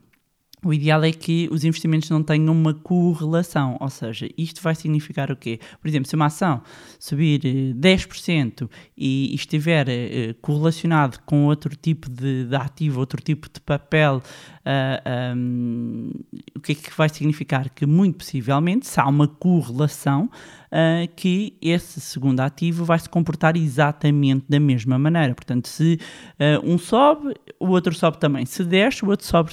o 0.64 0.72
ideal 0.72 1.02
é 1.02 1.12
que 1.12 1.48
os 1.50 1.64
investimentos 1.64 2.08
não 2.08 2.22
tenham 2.22 2.52
uma 2.52 2.72
correlação, 2.72 3.76
ou 3.80 3.90
seja, 3.90 4.28
isto 4.38 4.62
vai 4.62 4.74
significar 4.74 5.30
o 5.30 5.36
quê? 5.36 5.58
Por 5.80 5.88
exemplo, 5.88 6.08
se 6.08 6.14
uma 6.14 6.26
ação 6.26 6.62
subir 7.00 7.40
eh, 7.44 7.74
10% 7.74 8.70
e 8.96 9.34
estiver 9.34 9.88
eh, 9.88 10.34
correlacionado 10.40 11.18
com 11.26 11.46
outro 11.46 11.74
tipo 11.74 12.08
de, 12.08 12.44
de 12.44 12.54
ativo, 12.54 13.00
outro 13.00 13.20
tipo 13.20 13.48
de 13.52 13.60
papel, 13.60 14.22
ah, 14.64 15.02
ahm, 15.32 16.10
o 16.54 16.60
que 16.60 16.72
é 16.72 16.74
que 16.76 16.96
vai 16.96 17.08
significar? 17.08 17.68
Que 17.70 17.84
muito 17.84 18.18
possivelmente, 18.18 18.86
se 18.86 19.00
há 19.00 19.06
uma 19.06 19.26
correlação, 19.26 20.30
ah, 20.72 21.06
que 21.14 21.54
esse 21.60 22.00
segundo 22.00 22.40
ativo 22.40 22.82
vai 22.84 22.98
se 22.98 23.08
comportar 23.08 23.56
exatamente 23.58 24.46
da 24.48 24.58
mesma 24.58 24.98
maneira. 24.98 25.34
Portanto, 25.34 25.68
se 25.68 26.00
ah, 26.38 26.60
um 26.64 26.78
sobe, 26.78 27.34
o 27.60 27.68
outro 27.68 27.94
sobe 27.94 28.18
também. 28.18 28.46
Se 28.46 28.64
desce, 28.64 29.04
o 29.04 29.10
outro 29.10 29.26
sobe, 29.26 29.52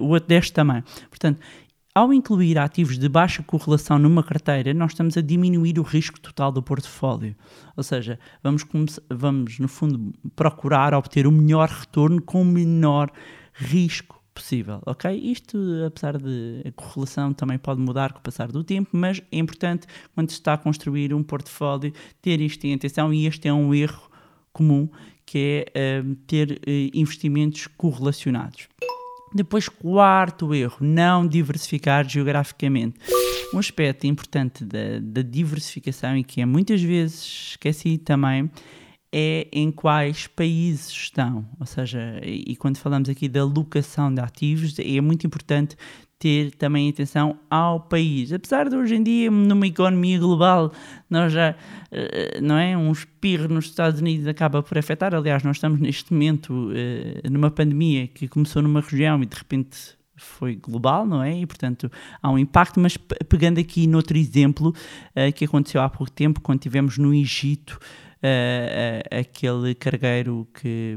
o 0.00 0.06
outro 0.06 0.28
desce 0.28 0.50
também. 0.50 0.82
Portanto, 1.10 1.40
ao 1.94 2.12
incluir 2.12 2.56
ativos 2.56 2.98
de 2.98 3.08
baixa 3.08 3.42
correlação 3.42 3.98
numa 3.98 4.22
carteira, 4.22 4.72
nós 4.72 4.92
estamos 4.92 5.16
a 5.16 5.20
diminuir 5.20 5.78
o 5.78 5.82
risco 5.82 6.18
total 6.20 6.50
do 6.50 6.62
portfólio. 6.62 7.36
Ou 7.76 7.82
seja, 7.82 8.18
vamos, 8.42 8.64
vamos 9.10 9.58
no 9.58 9.68
fundo, 9.68 10.12
procurar 10.34 10.94
obter 10.94 11.26
o 11.26 11.32
melhor 11.32 11.68
retorno 11.68 12.22
com 12.22 12.42
o 12.42 12.44
menor 12.44 13.10
risco 13.52 14.19
possível, 14.40 14.80
ok? 14.86 15.14
Isto, 15.14 15.58
apesar 15.86 16.16
de 16.16 16.62
a 16.66 16.72
correlação 16.72 17.32
também 17.34 17.58
pode 17.58 17.80
mudar 17.80 18.12
com 18.12 18.18
o 18.18 18.22
passar 18.22 18.50
do 18.50 18.64
tempo, 18.64 18.88
mas 18.92 19.20
é 19.30 19.38
importante, 19.38 19.86
quando 20.14 20.30
se 20.30 20.36
está 20.36 20.54
a 20.54 20.58
construir 20.58 21.12
um 21.12 21.22
portfólio, 21.22 21.92
ter 22.22 22.40
isto 22.40 22.64
em 22.64 22.74
atenção 22.74 23.12
e 23.12 23.26
este 23.26 23.46
é 23.46 23.52
um 23.52 23.74
erro 23.74 24.10
comum, 24.52 24.88
que 25.26 25.66
é 25.74 26.02
hum, 26.02 26.16
ter 26.26 26.60
eh, 26.66 26.90
investimentos 26.94 27.66
correlacionados. 27.76 28.66
Depois, 29.32 29.68
quarto 29.68 30.52
erro, 30.54 30.78
não 30.80 31.26
diversificar 31.26 32.08
geograficamente. 32.08 32.98
Um 33.54 33.58
aspecto 33.58 34.06
importante 34.06 34.64
da, 34.64 34.98
da 35.00 35.22
diversificação 35.22 36.16
e 36.16 36.24
que 36.24 36.40
é 36.40 36.46
muitas 36.46 36.82
vezes 36.82 37.50
esquecido 37.50 38.02
também 38.02 38.50
é 39.12 39.48
em 39.52 39.70
quais 39.70 40.26
países 40.26 40.88
estão. 40.90 41.44
Ou 41.58 41.66
seja, 41.66 42.20
e 42.24 42.54
quando 42.56 42.76
falamos 42.78 43.08
aqui 43.08 43.28
da 43.28 43.44
locação 43.44 44.12
de 44.14 44.20
ativos, 44.20 44.78
é 44.78 45.00
muito 45.00 45.26
importante 45.26 45.76
ter 46.18 46.50
também 46.52 46.90
atenção 46.90 47.38
ao 47.48 47.80
país. 47.80 48.30
Apesar 48.30 48.68
de 48.68 48.76
hoje 48.76 48.94
em 48.94 49.02
dia, 49.02 49.30
numa 49.30 49.66
economia 49.66 50.18
global, 50.18 50.70
nós 51.08 51.32
já, 51.32 51.56
eh, 51.90 52.38
não 52.42 52.58
é? 52.58 52.76
Um 52.76 52.92
espirro 52.92 53.48
nos 53.48 53.64
Estados 53.64 54.00
Unidos 54.00 54.26
acaba 54.26 54.62
por 54.62 54.76
afetar. 54.76 55.14
Aliás, 55.14 55.42
nós 55.42 55.56
estamos 55.56 55.80
neste 55.80 56.12
momento 56.12 56.70
eh, 56.74 57.22
numa 57.30 57.50
pandemia 57.50 58.06
que 58.06 58.28
começou 58.28 58.60
numa 58.60 58.82
região 58.82 59.22
e 59.22 59.26
de 59.26 59.34
repente 59.34 59.78
foi 60.14 60.54
global, 60.56 61.06
não 61.06 61.22
é? 61.22 61.40
E 61.40 61.46
portanto 61.46 61.90
há 62.22 62.30
um 62.30 62.38
impacto, 62.38 62.78
mas 62.78 62.98
pe- 62.98 63.24
pegando 63.24 63.58
aqui 63.58 63.86
noutro 63.86 64.18
exemplo 64.18 64.74
eh, 65.14 65.32
que 65.32 65.46
aconteceu 65.46 65.80
há 65.80 65.88
pouco 65.88 66.12
tempo, 66.12 66.42
quando 66.42 66.60
tivemos 66.60 66.98
no 66.98 67.14
Egito 67.14 67.78
eh, 68.22 69.02
aquele 69.10 69.74
cargueiro 69.74 70.46
que, 70.54 70.96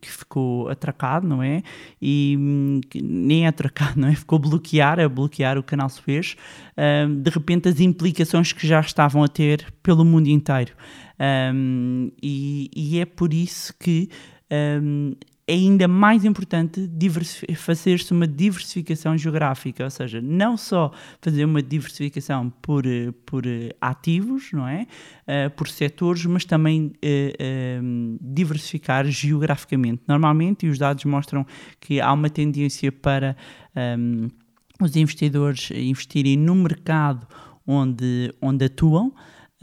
que 0.00 0.10
ficou 0.10 0.68
atracado, 0.68 1.26
não 1.26 1.42
é? 1.42 1.62
E 2.00 2.36
hum, 2.38 2.80
nem 2.94 3.44
é 3.44 3.48
atracado, 3.48 3.98
não 4.00 4.08
é? 4.08 4.14
Ficou 4.14 4.38
bloquear, 4.38 4.98
a 4.98 5.08
bloquear 5.08 5.56
o 5.56 5.62
canal 5.62 5.88
Suez. 5.88 6.36
Hum, 6.76 7.22
de 7.22 7.30
repente 7.30 7.68
as 7.68 7.80
implicações 7.80 8.52
que 8.52 8.66
já 8.66 8.80
estavam 8.80 9.22
a 9.22 9.28
ter 9.28 9.72
pelo 9.82 10.04
mundo 10.04 10.28
inteiro. 10.28 10.72
Hum, 11.54 12.10
e, 12.22 12.70
e 12.74 12.98
é 12.98 13.04
por 13.04 13.32
isso 13.32 13.72
que 13.78 14.08
hum, 14.82 15.14
é 15.46 15.52
ainda 15.52 15.86
mais 15.86 16.24
importante 16.24 16.90
fazer-se 17.56 18.12
uma 18.12 18.26
diversificação 18.26 19.16
geográfica, 19.16 19.84
ou 19.84 19.90
seja, 19.90 20.20
não 20.20 20.56
só 20.56 20.90
fazer 21.20 21.44
uma 21.44 21.62
diversificação 21.62 22.50
por, 22.62 22.86
eh, 22.86 23.12
por 23.26 23.46
eh, 23.46 23.74
ativos, 23.78 24.52
não 24.52 24.66
é? 24.66 24.86
Eh, 25.26 25.50
por 25.50 25.68
setores, 25.68 26.24
mas 26.24 26.46
também 26.46 26.92
eh, 27.02 27.80
diversificar 28.20 29.04
geograficamente. 29.06 30.02
Normalmente, 30.08 30.64
e 30.64 30.70
os 30.70 30.78
dados 30.78 31.04
mostram 31.04 31.46
que 31.78 32.00
há 32.00 32.10
uma 32.10 32.30
tendência 32.30 32.90
para 32.90 33.36
ehm, 33.76 34.28
os 34.80 34.96
investidores 34.96 35.70
investirem 35.70 36.38
no 36.38 36.54
mercado 36.54 37.26
onde, 37.66 38.32
onde 38.40 38.64
atuam, 38.64 39.12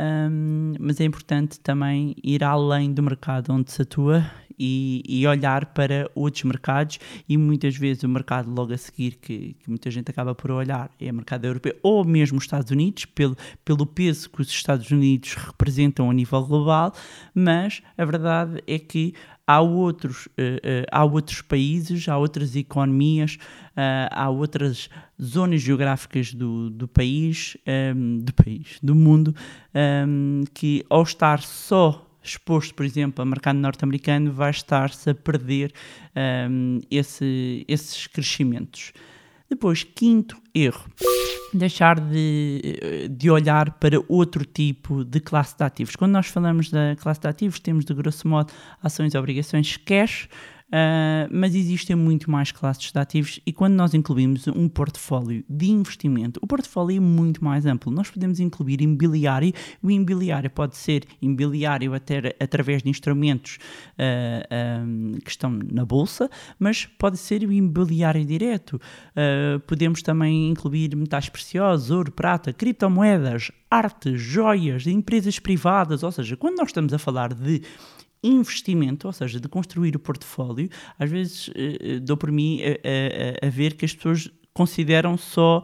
um, 0.01 0.73
mas 0.79 0.99
é 0.99 1.03
importante 1.03 1.59
também 1.59 2.15
ir 2.23 2.43
além 2.43 2.91
do 2.91 3.03
mercado 3.03 3.53
onde 3.53 3.71
se 3.71 3.83
atua 3.83 4.25
e, 4.57 5.03
e 5.07 5.27
olhar 5.27 5.67
para 5.67 6.09
outros 6.15 6.43
mercados 6.43 6.99
e 7.29 7.37
muitas 7.37 7.75
vezes 7.75 8.01
o 8.01 8.09
mercado 8.09 8.49
logo 8.51 8.73
a 8.73 8.77
seguir 8.77 9.11
que, 9.21 9.55
que 9.59 9.69
muita 9.69 9.91
gente 9.91 10.09
acaba 10.09 10.33
por 10.33 10.49
olhar 10.49 10.89
é 10.99 11.11
o 11.11 11.13
mercado 11.13 11.45
europeu 11.45 11.75
ou 11.83 12.03
mesmo 12.03 12.39
os 12.39 12.45
Estados 12.45 12.71
Unidos 12.71 13.05
pelo, 13.05 13.37
pelo 13.63 13.85
peso 13.85 14.27
que 14.29 14.41
os 14.41 14.49
Estados 14.49 14.89
Unidos 14.89 15.35
representam 15.35 16.09
a 16.09 16.13
nível 16.13 16.43
global, 16.45 16.93
mas 17.35 17.83
a 17.95 18.03
verdade 18.03 18.63
é 18.65 18.79
que 18.79 19.13
há 19.55 19.59
outros, 19.61 20.27
eh, 20.37 20.59
eh, 20.63 20.85
há 20.91 21.03
outros 21.03 21.41
países, 21.41 22.07
há 22.09 22.17
outras 22.17 22.55
economias, 22.55 23.37
ah, 23.75 24.09
há 24.11 24.29
outras 24.29 24.89
zonas 25.21 25.61
geográficas 25.61 26.33
do, 26.33 26.69
do 26.69 26.87
país, 26.87 27.57
ehm, 27.65 28.19
do 28.19 28.33
país, 28.33 28.77
do 28.81 28.95
mundo, 28.95 29.35
ehm, 29.73 30.43
que 30.53 30.85
ao 30.89 31.03
estar 31.03 31.41
só 31.41 32.07
exposto, 32.23 32.75
por 32.75 32.85
exemplo, 32.85 33.21
a 33.21 33.25
mercado 33.25 33.57
norte-americano, 33.57 34.31
vai 34.31 34.51
estar-se 34.51 35.09
a 35.09 35.15
perder 35.15 35.73
ehm, 36.15 36.79
esse- 36.89 37.65
esses 37.67 38.05
crescimentos. 38.07 38.91
Depois, 39.51 39.83
quinto 39.83 40.37
erro, 40.55 40.89
deixar 41.53 41.99
de, 41.99 43.09
de 43.11 43.29
olhar 43.29 43.71
para 43.79 43.97
outro 44.07 44.45
tipo 44.45 45.03
de 45.03 45.19
classe 45.19 45.57
de 45.57 45.63
ativos. 45.65 45.93
Quando 45.97 46.13
nós 46.13 46.27
falamos 46.27 46.71
da 46.71 46.95
classe 46.95 47.19
de 47.19 47.27
ativos, 47.27 47.59
temos 47.59 47.83
de 47.83 47.93
grosso 47.93 48.29
modo 48.29 48.53
ações, 48.81 49.13
obrigações, 49.13 49.75
cash, 49.75 50.29
ah, 50.71 51.27
mas 51.29 51.53
existem 51.53 51.95
muito 51.95 52.31
mais 52.31 52.51
classes 52.51 52.91
de 52.91 52.97
ativos 52.97 53.39
e 53.45 53.51
quando 53.51 53.73
nós 53.73 53.93
incluímos 53.93 54.47
um 54.47 54.69
portfólio 54.69 55.43
de 55.49 55.69
investimento, 55.69 56.39
o 56.41 56.47
portfólio 56.47 56.97
é 56.97 56.99
muito 56.99 57.43
mais 57.43 57.65
amplo. 57.65 57.91
Nós 57.91 58.09
podemos 58.09 58.39
incluir 58.39 58.81
imobiliário, 58.81 59.53
o 59.83 59.91
imobiliário 59.91 60.49
pode 60.49 60.77
ser 60.77 61.03
imobiliário 61.21 61.93
até 61.93 62.35
através 62.39 62.81
de 62.81 62.89
instrumentos 62.89 63.57
ah, 63.97 64.47
ah, 64.49 65.19
que 65.23 65.29
estão 65.29 65.51
na 65.51 65.85
bolsa, 65.85 66.29
mas 66.57 66.85
pode 66.85 67.17
ser 67.17 67.43
o 67.43 67.51
imobiliário 67.51 68.23
direto. 68.23 68.79
Ah, 69.15 69.59
podemos 69.67 70.01
também 70.01 70.49
incluir 70.49 70.95
metais 70.95 71.27
preciosos, 71.27 71.91
ouro, 71.91 72.11
prata, 72.11 72.53
criptomoedas, 72.53 73.51
arte, 73.69 74.15
joias, 74.17 74.87
empresas 74.87 75.39
privadas, 75.39 76.03
ou 76.03 76.11
seja, 76.11 76.37
quando 76.37 76.57
nós 76.57 76.69
estamos 76.69 76.93
a 76.93 76.99
falar 76.99 77.33
de 77.33 77.61
investimento, 78.23 79.07
ou 79.07 79.13
seja, 79.13 79.39
de 79.39 79.47
construir 79.47 79.95
o 79.95 79.99
portfólio, 79.99 80.69
às 80.99 81.09
vezes 81.09 81.49
eh, 81.55 81.77
eh, 81.95 81.99
dou 81.99 82.15
por 82.17 82.31
mim 82.31 82.61
a, 82.61 83.45
a- 83.45 83.47
a- 83.47 83.49
ver 83.49 83.73
que 83.75 83.85
as 83.85 83.93
pessoas 83.93 84.29
consideram 84.53 85.17
só 85.17 85.63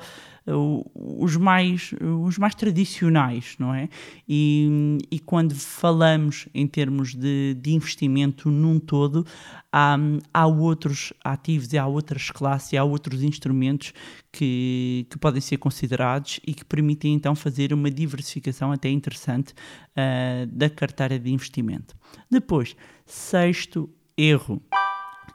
os 0.55 1.35
mais, 1.35 1.91
os 2.01 2.37
mais 2.37 2.55
tradicionais, 2.55 3.55
não 3.59 3.73
é? 3.73 3.89
E, 4.27 4.97
e 5.11 5.19
quando 5.19 5.53
falamos 5.53 6.47
em 6.53 6.65
termos 6.65 7.13
de, 7.13 7.53
de 7.55 7.73
investimento 7.73 8.49
num 8.49 8.79
todo, 8.79 9.25
há, 9.71 9.97
há 10.33 10.47
outros 10.47 11.11
ativos 11.23 11.73
e 11.73 11.77
há 11.77 11.85
outras 11.85 12.31
classes 12.31 12.71
e 12.71 12.77
há 12.77 12.83
outros 12.83 13.23
instrumentos 13.23 13.93
que, 14.31 15.05
que 15.09 15.17
podem 15.17 15.41
ser 15.41 15.57
considerados 15.57 16.39
e 16.47 16.53
que 16.53 16.63
permitem 16.63 17.13
então 17.13 17.35
fazer 17.35 17.73
uma 17.73 17.91
diversificação 17.91 18.71
até 18.71 18.89
interessante 18.89 19.53
ah, 19.95 20.45
da 20.49 20.69
carteira 20.69 21.19
de 21.19 21.31
investimento. 21.31 21.95
Depois, 22.31 22.75
sexto 23.05 23.89
erro, 24.17 24.61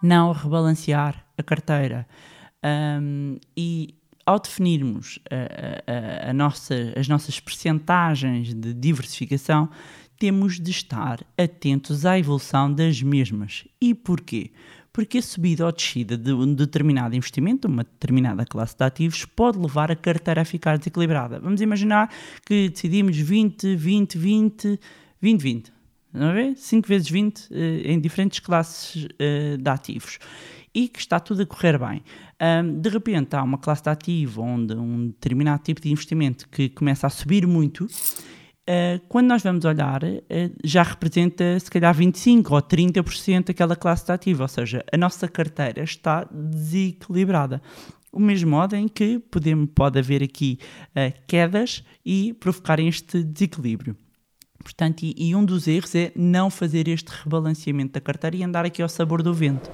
não 0.02 0.32
rebalancear 0.32 1.24
a 1.36 1.42
carteira. 1.42 2.06
Um, 2.64 3.38
e 3.56 3.94
ao 4.24 4.38
definirmos 4.38 5.18
a, 5.30 6.26
a- 6.26 6.30
a 6.30 6.32
nossa- 6.32 6.92
as 6.96 7.08
nossas 7.08 7.38
percentagens 7.40 8.54
de 8.54 8.72
diversificação, 8.74 9.68
temos 10.18 10.60
de 10.60 10.70
estar 10.70 11.20
atentos 11.36 12.06
à 12.06 12.18
evolução 12.18 12.72
das 12.72 13.02
mesmas. 13.02 13.64
E 13.80 13.94
porquê? 13.94 14.50
Porque 14.92 15.18
a 15.18 15.22
subida 15.22 15.64
ou 15.66 15.72
descida 15.72 16.16
de 16.18 16.32
um 16.32 16.54
determinado 16.54 17.16
investimento, 17.16 17.66
uma 17.66 17.82
determinada 17.82 18.44
classe 18.44 18.76
de 18.76 18.84
ativos, 18.84 19.24
pode 19.24 19.58
levar 19.58 19.90
a 19.90 19.96
carteira 19.96 20.42
a 20.42 20.44
ficar 20.44 20.76
desequilibrada. 20.78 21.40
Vamos 21.40 21.60
imaginar 21.62 22.12
que 22.46 22.68
decidimos 22.68 23.16
20, 23.16 23.74
20, 23.74 24.18
20, 24.18 24.78
20, 25.20 25.40
20. 25.42 25.72
Não 26.12 26.28
é 26.28 26.34
ver? 26.34 26.56
5 26.58 26.86
vezes 26.86 27.08
20 27.08 27.48
eh, 27.50 27.90
em 27.90 27.98
diferentes 27.98 28.38
classes 28.40 29.08
eh, 29.18 29.56
de 29.56 29.70
ativos 29.70 30.18
e 30.74 30.88
que 30.88 30.98
está 30.98 31.20
tudo 31.20 31.42
a 31.42 31.46
correr 31.46 31.78
bem. 31.78 32.02
Ahm, 32.40 32.80
de 32.80 32.88
repente 32.88 33.34
há 33.36 33.42
uma 33.42 33.58
classe 33.58 33.82
de 33.82 33.90
ativo 33.90 34.42
onde 34.42 34.74
um 34.74 35.08
determinado 35.08 35.62
tipo 35.62 35.80
de 35.80 35.90
investimento 35.90 36.48
que 36.48 36.68
começa 36.68 37.06
a 37.06 37.10
subir 37.10 37.46
muito. 37.46 37.86
eh, 38.66 39.00
quando 39.08 39.26
nós 39.26 39.42
vamos 39.42 39.64
olhar, 39.64 40.02
eh, 40.04 40.50
já 40.62 40.84
representa 40.84 41.58
se 41.58 41.68
calhar 41.70 41.92
25 41.94 42.54
ou 42.54 42.62
30% 42.62 43.46
daquela 43.46 43.74
classe 43.74 44.06
de 44.06 44.12
ativo, 44.12 44.42
ou 44.42 44.48
seja, 44.48 44.84
a 44.92 44.96
nossa 44.96 45.26
carteira 45.28 45.82
está 45.82 46.24
desequilibrada. 46.30 47.60
O 48.12 48.20
mesmo 48.20 48.50
modo 48.50 48.76
em 48.76 48.86
que 48.88 49.18
podemos, 49.18 49.68
pode 49.74 49.98
haver 49.98 50.22
aqui 50.22 50.58
eh, 50.94 51.12
quedas 51.26 51.82
e 52.04 52.34
provocarem 52.34 52.86
este 52.86 53.22
desequilíbrio. 53.24 53.96
Portanto, 54.62 55.02
e, 55.02 55.14
e 55.18 55.34
um 55.34 55.44
dos 55.44 55.66
erros 55.66 55.94
é 55.94 56.12
não 56.14 56.48
fazer 56.48 56.88
este 56.88 57.08
rebalanceamento 57.08 57.94
da 57.94 58.00
carteira 58.00 58.36
e 58.36 58.44
andar 58.44 58.64
aqui 58.64 58.80
ao 58.80 58.88
sabor 58.88 59.22
do 59.22 59.34
vento. 59.34 59.70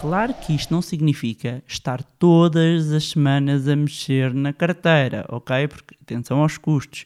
Claro 0.00 0.32
que 0.32 0.54
isto 0.54 0.72
não 0.72 0.80
significa 0.80 1.62
estar 1.68 2.02
todas 2.02 2.90
as 2.90 3.10
semanas 3.10 3.68
a 3.68 3.76
mexer 3.76 4.32
na 4.32 4.50
carteira, 4.50 5.26
ok? 5.28 5.68
Porque 5.68 5.94
atenção 6.00 6.40
aos 6.40 6.56
custos. 6.56 7.04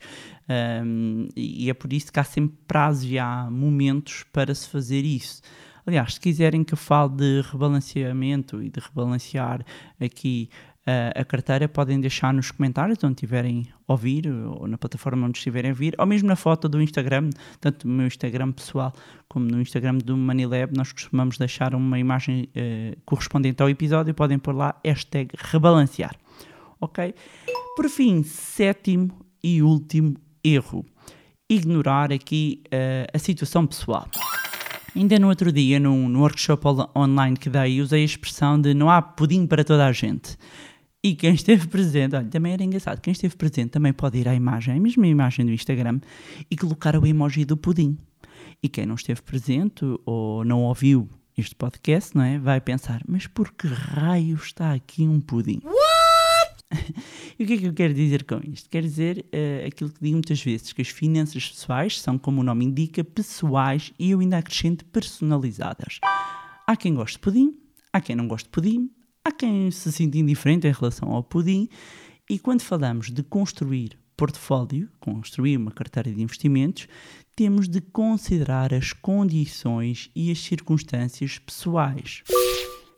Ahm, 0.48 1.26
e 1.34 1.68
é 1.68 1.74
por 1.74 1.92
isso 1.92 2.12
que 2.12 2.20
há 2.20 2.24
sempre 2.24 2.56
prazos 2.68 3.10
e 3.10 3.18
há 3.18 3.48
momentos 3.50 4.24
para 4.32 4.54
se 4.54 4.68
fazer 4.68 5.04
isso. 5.04 5.42
Aliás, 5.84 6.14
se 6.14 6.20
quiserem 6.20 6.62
que 6.62 6.72
eu 6.72 6.78
fale 6.78 7.10
de 7.16 7.40
rebalanceamento 7.50 8.62
e 8.62 8.70
de 8.70 8.78
rebalancear 8.78 9.64
aqui 10.00 10.48
ah, 10.87 11.12
a 11.21 11.25
carteira, 11.25 11.69
podem 11.69 12.00
deixar 12.00 12.33
nos 12.33 12.50
comentários 12.50 13.03
onde 13.03 13.14
estiverem 13.14 13.67
a 13.88 13.93
ouvir, 13.93 14.26
ou 14.29 14.67
na 14.67 14.76
plataforma 14.79 15.26
onde 15.26 15.38
estiverem 15.38 15.71
a 15.71 15.75
vir, 15.75 15.95
ou 15.99 16.07
mesmo 16.07 16.29
na 16.29 16.37
foto 16.37 16.69
do 16.69 16.81
Instagram, 16.81 17.31
tanto 17.61 17.87
no 17.88 17.95
meu 17.95 18.07
Instagram 18.07 18.53
pessoal 18.53 18.93
como 19.29 19.47
no 19.47 19.61
Instagram 19.61 19.99
do 19.99 20.17
Manilab, 20.17 20.76
nós 20.76 20.93
costumamos 20.93 21.38
deixar 21.38 21.75
uma 21.75 21.99
imagem 21.99 22.49
eh, 22.55 22.97
correspondente 23.05 23.62
ao 23.62 23.69
episódio 23.69 24.14
podem 24.14 24.38
pôr 24.38 24.55
lá 24.55 24.75
hashtag 24.85 25.31
rebalancear. 25.37 26.14
Ok? 26.81 27.14
Por 27.76 27.88
fim, 27.88 28.23
sétimo 28.23 29.11
e 29.43 29.62
último 29.62 30.14
erro. 30.45 30.85
Ignorar 31.49 32.12
aqui 32.12 32.62
eh, 32.71 33.07
a 33.12 33.19
situação 33.19 33.67
pessoal. 33.67 34.07
Ainda 34.97 35.19
no 35.19 35.29
outro 35.29 35.50
dia, 35.50 35.81
num, 35.81 36.09
num 36.09 36.21
workshop 36.21 36.67
on- 36.69 36.88
online 36.97 37.37
que 37.37 37.50
dei, 37.50 37.81
usei 37.81 38.03
a 38.03 38.05
expressão 38.05 38.61
de 38.61 38.73
não 38.75 38.88
há 38.88 39.03
pudim 39.03 39.45
para 39.47 39.64
toda 39.64 39.85
a 39.87 39.93
gente. 39.93 40.37
E 41.04 41.14
quem 41.14 41.34
esteve 41.34 41.68
presente, 41.68 42.16
olha, 42.16 42.26
também 42.26 42.54
era 42.54 42.64
engraçado, 42.64 42.99
quem 42.99 43.12
esteve 43.12 43.37
presente 43.37 43.68
também 43.68 43.92
pode 43.92 44.16
ir 44.16 44.26
à 44.26 44.34
imagem, 44.34 44.75
a 44.75 44.80
mesma 44.80 45.06
imagem 45.06 45.44
do 45.44 45.52
Instagram, 45.52 46.00
e 46.50 46.56
colocar 46.56 46.96
o 46.96 47.06
emoji 47.06 47.44
do 47.44 47.58
pudim. 47.58 47.99
E 48.62 48.70
quem 48.70 48.87
não 48.87 48.94
esteve 48.94 49.20
presente 49.20 49.85
ou 50.07 50.46
não 50.46 50.62
ouviu 50.62 51.07
este 51.37 51.55
podcast, 51.57 52.16
não 52.16 52.24
é? 52.24 52.38
Vai 52.38 52.59
pensar, 52.59 53.02
mas 53.07 53.26
por 53.26 53.52
que 53.52 53.66
raio 53.66 54.37
está 54.37 54.72
aqui 54.72 55.07
um 55.07 55.20
pudim? 55.20 55.61
E 57.38 57.44
o 57.44 57.46
que 57.46 57.52
é 57.55 57.57
que 57.59 57.66
eu 57.66 57.72
quero 57.74 57.94
dizer 57.94 58.24
com 58.24 58.40
isto? 58.44 58.70
Quero 58.70 58.87
dizer 58.87 59.26
eh, 59.31 59.64
aquilo 59.66 59.90
que 59.90 60.00
digo 60.00 60.14
muitas 60.14 60.40
vezes, 60.42 60.72
que 60.72 60.83
as 60.83 60.88
finanças 60.88 61.48
pessoais 61.48 62.00
são, 62.00 62.16
como 62.16 62.40
o 62.40 62.44
nome 62.44 62.64
indica, 62.64 63.05
pessoais 63.05 63.92
e 63.98 64.11
eu 64.11 64.20
ainda 64.20 64.38
acrescento 64.38 64.85
personalizadas. 64.87 66.00
Há 66.66 66.76
quem 66.76 66.94
goste 66.94 67.16
de 67.16 67.20
pudim, 67.20 67.57
há 67.92 68.00
quem 68.00 68.16
não 68.16 68.26
goste 68.26 68.46
de 68.46 68.50
pudim, 68.50 68.90
há 69.24 69.32
quem 69.32 69.70
se 69.70 69.90
sinta 69.90 70.18
indiferente 70.18 70.66
em 70.66 70.72
relação 70.72 71.10
ao 71.10 71.22
pudim 71.22 71.68
e 72.28 72.38
quando 72.38 72.60
falamos 72.60 73.10
de 73.10 73.22
construir 73.22 73.98
portfólio, 74.16 74.88
construir 75.00 75.56
uma 75.56 75.70
carteira 75.70 76.12
de 76.12 76.22
investimentos, 76.22 76.87
temos 77.34 77.66
de 77.66 77.80
considerar 77.80 78.72
as 78.72 78.92
condições 78.92 80.10
e 80.14 80.30
as 80.30 80.38
circunstâncias 80.38 81.38
pessoais. 81.38 82.22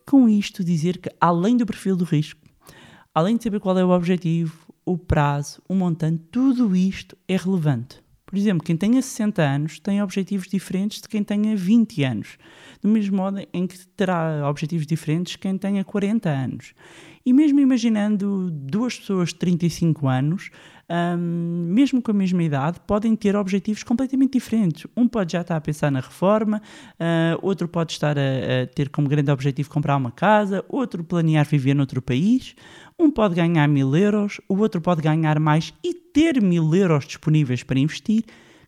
Com 0.05 0.27
isto 0.27 0.63
dizer 0.63 0.99
que 0.99 1.09
além 1.19 1.57
do 1.57 1.65
perfil 1.65 1.95
do 1.95 2.03
risco, 2.03 2.41
além 3.15 3.37
de 3.37 3.43
saber 3.43 3.59
qual 3.59 3.77
é 3.79 3.83
o 3.83 3.89
objetivo, 3.89 4.67
o 4.85 4.97
prazo, 4.97 5.61
o 5.67 5.73
montante, 5.73 6.23
tudo 6.29 6.75
isto 6.75 7.17
é 7.27 7.35
relevante. 7.35 8.01
Por 8.27 8.37
exemplo, 8.37 8.61
quem 8.61 8.75
tenha 8.75 9.01
60 9.01 9.41
anos 9.41 9.79
tem 9.79 10.03
objetivos 10.03 10.49
diferentes 10.49 11.01
de 11.01 11.07
quem 11.07 11.23
tenha 11.23 11.55
20 11.55 12.03
anos. 12.03 12.37
Do 12.81 12.89
mesmo 12.89 13.15
modo 13.15 13.39
em 13.53 13.65
que 13.65 13.87
terá 13.95 14.45
objetivos 14.49 14.85
diferentes 14.85 15.37
quem 15.37 15.57
tenha 15.57 15.81
40 15.81 16.29
anos. 16.29 16.73
E 17.25 17.31
mesmo 17.31 17.61
imaginando 17.61 18.51
duas 18.51 18.99
pessoas 18.99 19.29
de 19.29 19.35
35 19.35 20.09
anos, 20.09 20.49
hum, 20.89 21.67
mesmo 21.69 22.01
com 22.01 22.11
a 22.11 22.13
mesma 22.13 22.43
idade, 22.43 22.79
podem 22.85 23.15
ter 23.15 23.35
objetivos 23.35 23.83
completamente 23.83 24.33
diferentes. 24.33 24.85
Um 24.95 25.07
pode 25.07 25.33
já 25.33 25.41
estar 25.41 25.55
a 25.55 25.61
pensar 25.61 25.91
na 25.91 25.99
reforma, 25.99 26.61
ah, 26.99 27.37
outro 27.41 27.67
pode 27.67 27.93
estar 27.93 28.17
a, 28.17 28.63
a 28.63 28.67
ter 28.67 28.89
como 28.89 29.07
grande 29.07 29.31
objetivo 29.31 29.69
comprar 29.69 29.95
uma 29.97 30.11
casa, 30.11 30.63
outro 30.69 31.03
planear 31.03 31.45
viver 31.45 31.73
noutro 31.73 32.01
país. 32.01 32.55
Um 32.99 33.11
pode 33.11 33.35
ganhar 33.35 33.67
mil 33.67 33.95
euros, 33.95 34.41
o 34.49 34.57
outro 34.57 34.81
pode 34.81 35.01
ganhar 35.01 35.39
mais 35.39 35.73
e 35.83 35.93
ter 35.93 36.41
mil 36.41 36.73
euros 36.73 37.05
disponíveis 37.05 37.63
para 37.63 37.79
investir. 37.79 38.23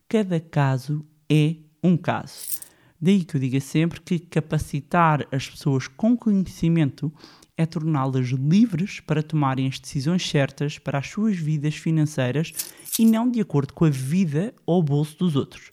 Cada 0.08 0.39
caso 0.39 1.05
é 1.29 1.55
um 1.84 1.95
caso. 1.97 2.60
Daí 3.01 3.23
que 3.23 3.38
eu 3.38 3.41
diga 3.41 3.60
sempre 3.62 4.01
que 4.01 4.19
capacitar 4.19 5.25
as 5.32 5.49
pessoas 5.49 5.88
com 5.88 6.17
conhecimento 6.17 7.12
é 7.59 7.65
torná-las 7.65 8.27
livres 8.27 9.01
para 9.01 9.21
tomarem 9.21 9.67
as 9.67 9.77
decisões 9.77 10.27
certas 10.29 10.79
para 10.79 10.97
as 10.97 11.09
suas 11.09 11.35
vidas 11.35 11.75
financeiras 11.75 12.53
e 12.97 13.05
não 13.05 13.29
de 13.29 13.41
acordo 13.41 13.73
com 13.73 13.83
a 13.83 13.89
vida 13.89 14.55
ou 14.65 14.79
o 14.79 14.83
bolso 14.83 15.17
dos 15.17 15.35
outros. 15.35 15.67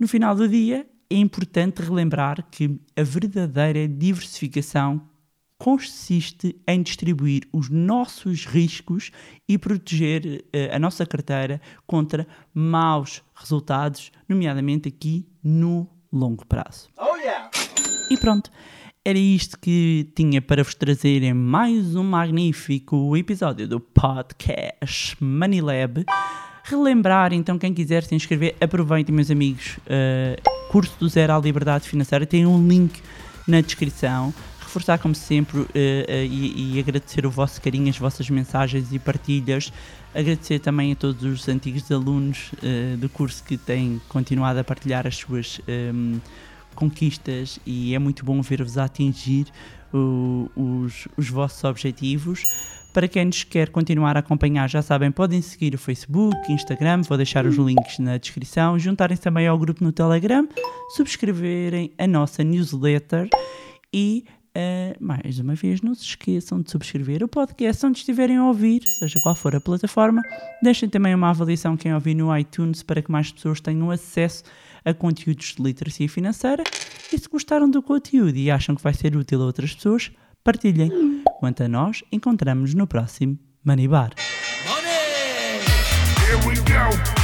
No 0.00 0.08
final 0.08 0.34
do 0.34 0.48
dia, 0.48 0.86
é 1.10 1.16
importante 1.16 1.82
relembrar 1.82 2.48
que 2.50 2.80
a 2.96 3.02
verdadeira 3.02 3.86
diversificação 3.86 5.06
consiste 5.58 6.58
em 6.66 6.82
distribuir 6.82 7.46
os 7.52 7.68
nossos 7.68 8.46
riscos 8.46 9.10
e 9.46 9.58
proteger 9.58 10.46
eh, 10.50 10.74
a 10.74 10.78
nossa 10.78 11.04
carteira 11.04 11.60
contra 11.86 12.26
maus 12.54 13.22
resultados, 13.34 14.10
nomeadamente 14.26 14.88
aqui 14.88 15.28
no 15.44 15.86
longo 16.10 16.46
prazo. 16.46 16.88
E 18.10 18.16
pronto, 18.16 18.50
era 19.08 19.20
isto 19.20 19.56
que 19.60 20.08
tinha 20.16 20.42
para 20.42 20.64
vos 20.64 20.74
trazer 20.74 21.22
em 21.22 21.32
mais 21.32 21.94
um 21.94 22.02
magnífico 22.02 23.16
episódio 23.16 23.68
do 23.68 23.78
podcast 23.78 25.16
Money 25.22 25.60
Lab. 25.60 26.04
Relembrar, 26.64 27.32
então, 27.32 27.56
quem 27.56 27.72
quiser 27.72 28.02
se 28.02 28.16
inscrever, 28.16 28.56
aproveitem, 28.60 29.14
meus 29.14 29.30
amigos, 29.30 29.78
eh, 29.86 30.40
curso 30.72 30.92
do 30.98 31.08
Zero 31.08 31.34
à 31.34 31.38
Liberdade 31.38 31.88
Financeira, 31.88 32.26
tem 32.26 32.44
um 32.46 32.66
link 32.66 33.00
na 33.46 33.60
descrição. 33.60 34.34
Reforçar, 34.58 34.98
como 34.98 35.14
sempre, 35.14 35.60
eh, 35.72 36.04
eh, 36.08 36.26
e, 36.26 36.74
e 36.74 36.80
agradecer 36.80 37.24
o 37.24 37.30
vosso 37.30 37.62
carinho, 37.62 37.88
as 37.88 37.96
vossas 37.96 38.28
mensagens 38.28 38.92
e 38.92 38.98
partilhas. 38.98 39.72
Agradecer 40.12 40.58
também 40.58 40.90
a 40.90 40.96
todos 40.96 41.22
os 41.22 41.48
antigos 41.48 41.92
alunos 41.92 42.50
eh, 42.60 42.96
do 42.96 43.08
curso 43.08 43.44
que 43.44 43.56
têm 43.56 44.00
continuado 44.08 44.58
a 44.58 44.64
partilhar 44.64 45.06
as 45.06 45.14
suas 45.14 45.60
ehm, 45.68 46.18
conquistas 46.76 47.58
e 47.66 47.94
é 47.94 47.98
muito 47.98 48.24
bom 48.24 48.40
ver-vos 48.40 48.78
a 48.78 48.84
atingir 48.84 49.46
os, 50.54 51.08
os 51.16 51.28
vossos 51.28 51.64
objetivos. 51.64 52.42
Para 52.92 53.08
quem 53.08 53.26
nos 53.26 53.44
quer 53.44 53.68
continuar 53.68 54.16
a 54.16 54.20
acompanhar, 54.20 54.70
já 54.70 54.80
sabem, 54.80 55.10
podem 55.10 55.42
seguir 55.42 55.74
o 55.74 55.78
Facebook, 55.78 56.50
Instagram, 56.50 57.02
vou 57.02 57.16
deixar 57.16 57.44
os 57.44 57.56
links 57.56 57.98
na 57.98 58.16
descrição, 58.16 58.78
juntarem-se 58.78 59.22
também 59.22 59.46
ao 59.46 59.58
grupo 59.58 59.84
no 59.84 59.92
Telegram, 59.92 60.48
subscreverem 60.96 61.92
a 61.98 62.06
nossa 62.06 62.42
newsletter 62.42 63.28
e 63.92 64.24
Uh, 64.56 64.96
mais 64.98 65.38
uma 65.38 65.54
vez, 65.54 65.82
não 65.82 65.94
se 65.94 66.02
esqueçam 66.02 66.62
de 66.62 66.70
subscrever 66.70 67.22
o 67.22 67.28
podcast 67.28 67.84
onde 67.84 67.98
estiverem 67.98 68.38
a 68.38 68.46
ouvir, 68.46 68.80
seja 68.98 69.20
qual 69.20 69.34
for 69.34 69.54
a 69.54 69.60
plataforma. 69.60 70.22
Deixem 70.62 70.88
também 70.88 71.14
uma 71.14 71.28
avaliação 71.28 71.76
quem 71.76 71.92
ouvir 71.92 72.14
no 72.14 72.34
iTunes 72.34 72.82
para 72.82 73.02
que 73.02 73.12
mais 73.12 73.30
pessoas 73.30 73.60
tenham 73.60 73.90
acesso 73.90 74.44
a 74.86 74.94
conteúdos 74.94 75.54
de 75.56 75.62
literacia 75.62 76.08
financeira. 76.08 76.62
E 77.12 77.18
se 77.18 77.28
gostaram 77.28 77.68
do 77.68 77.82
conteúdo 77.82 78.36
e 78.36 78.50
acham 78.50 78.74
que 78.74 78.82
vai 78.82 78.94
ser 78.94 79.16
útil 79.16 79.42
a 79.42 79.46
outras 79.46 79.74
pessoas, 79.74 80.12
partilhem. 80.42 81.22
Quanto 81.40 81.64
a 81.64 81.68
nós, 81.68 82.02
encontramos 82.10 82.72
no 82.72 82.86
próximo 82.86 83.38
Money 83.64 83.88
Bar. 83.88 84.14
Here 86.26 86.48
we 86.48 86.56
go. 86.56 87.15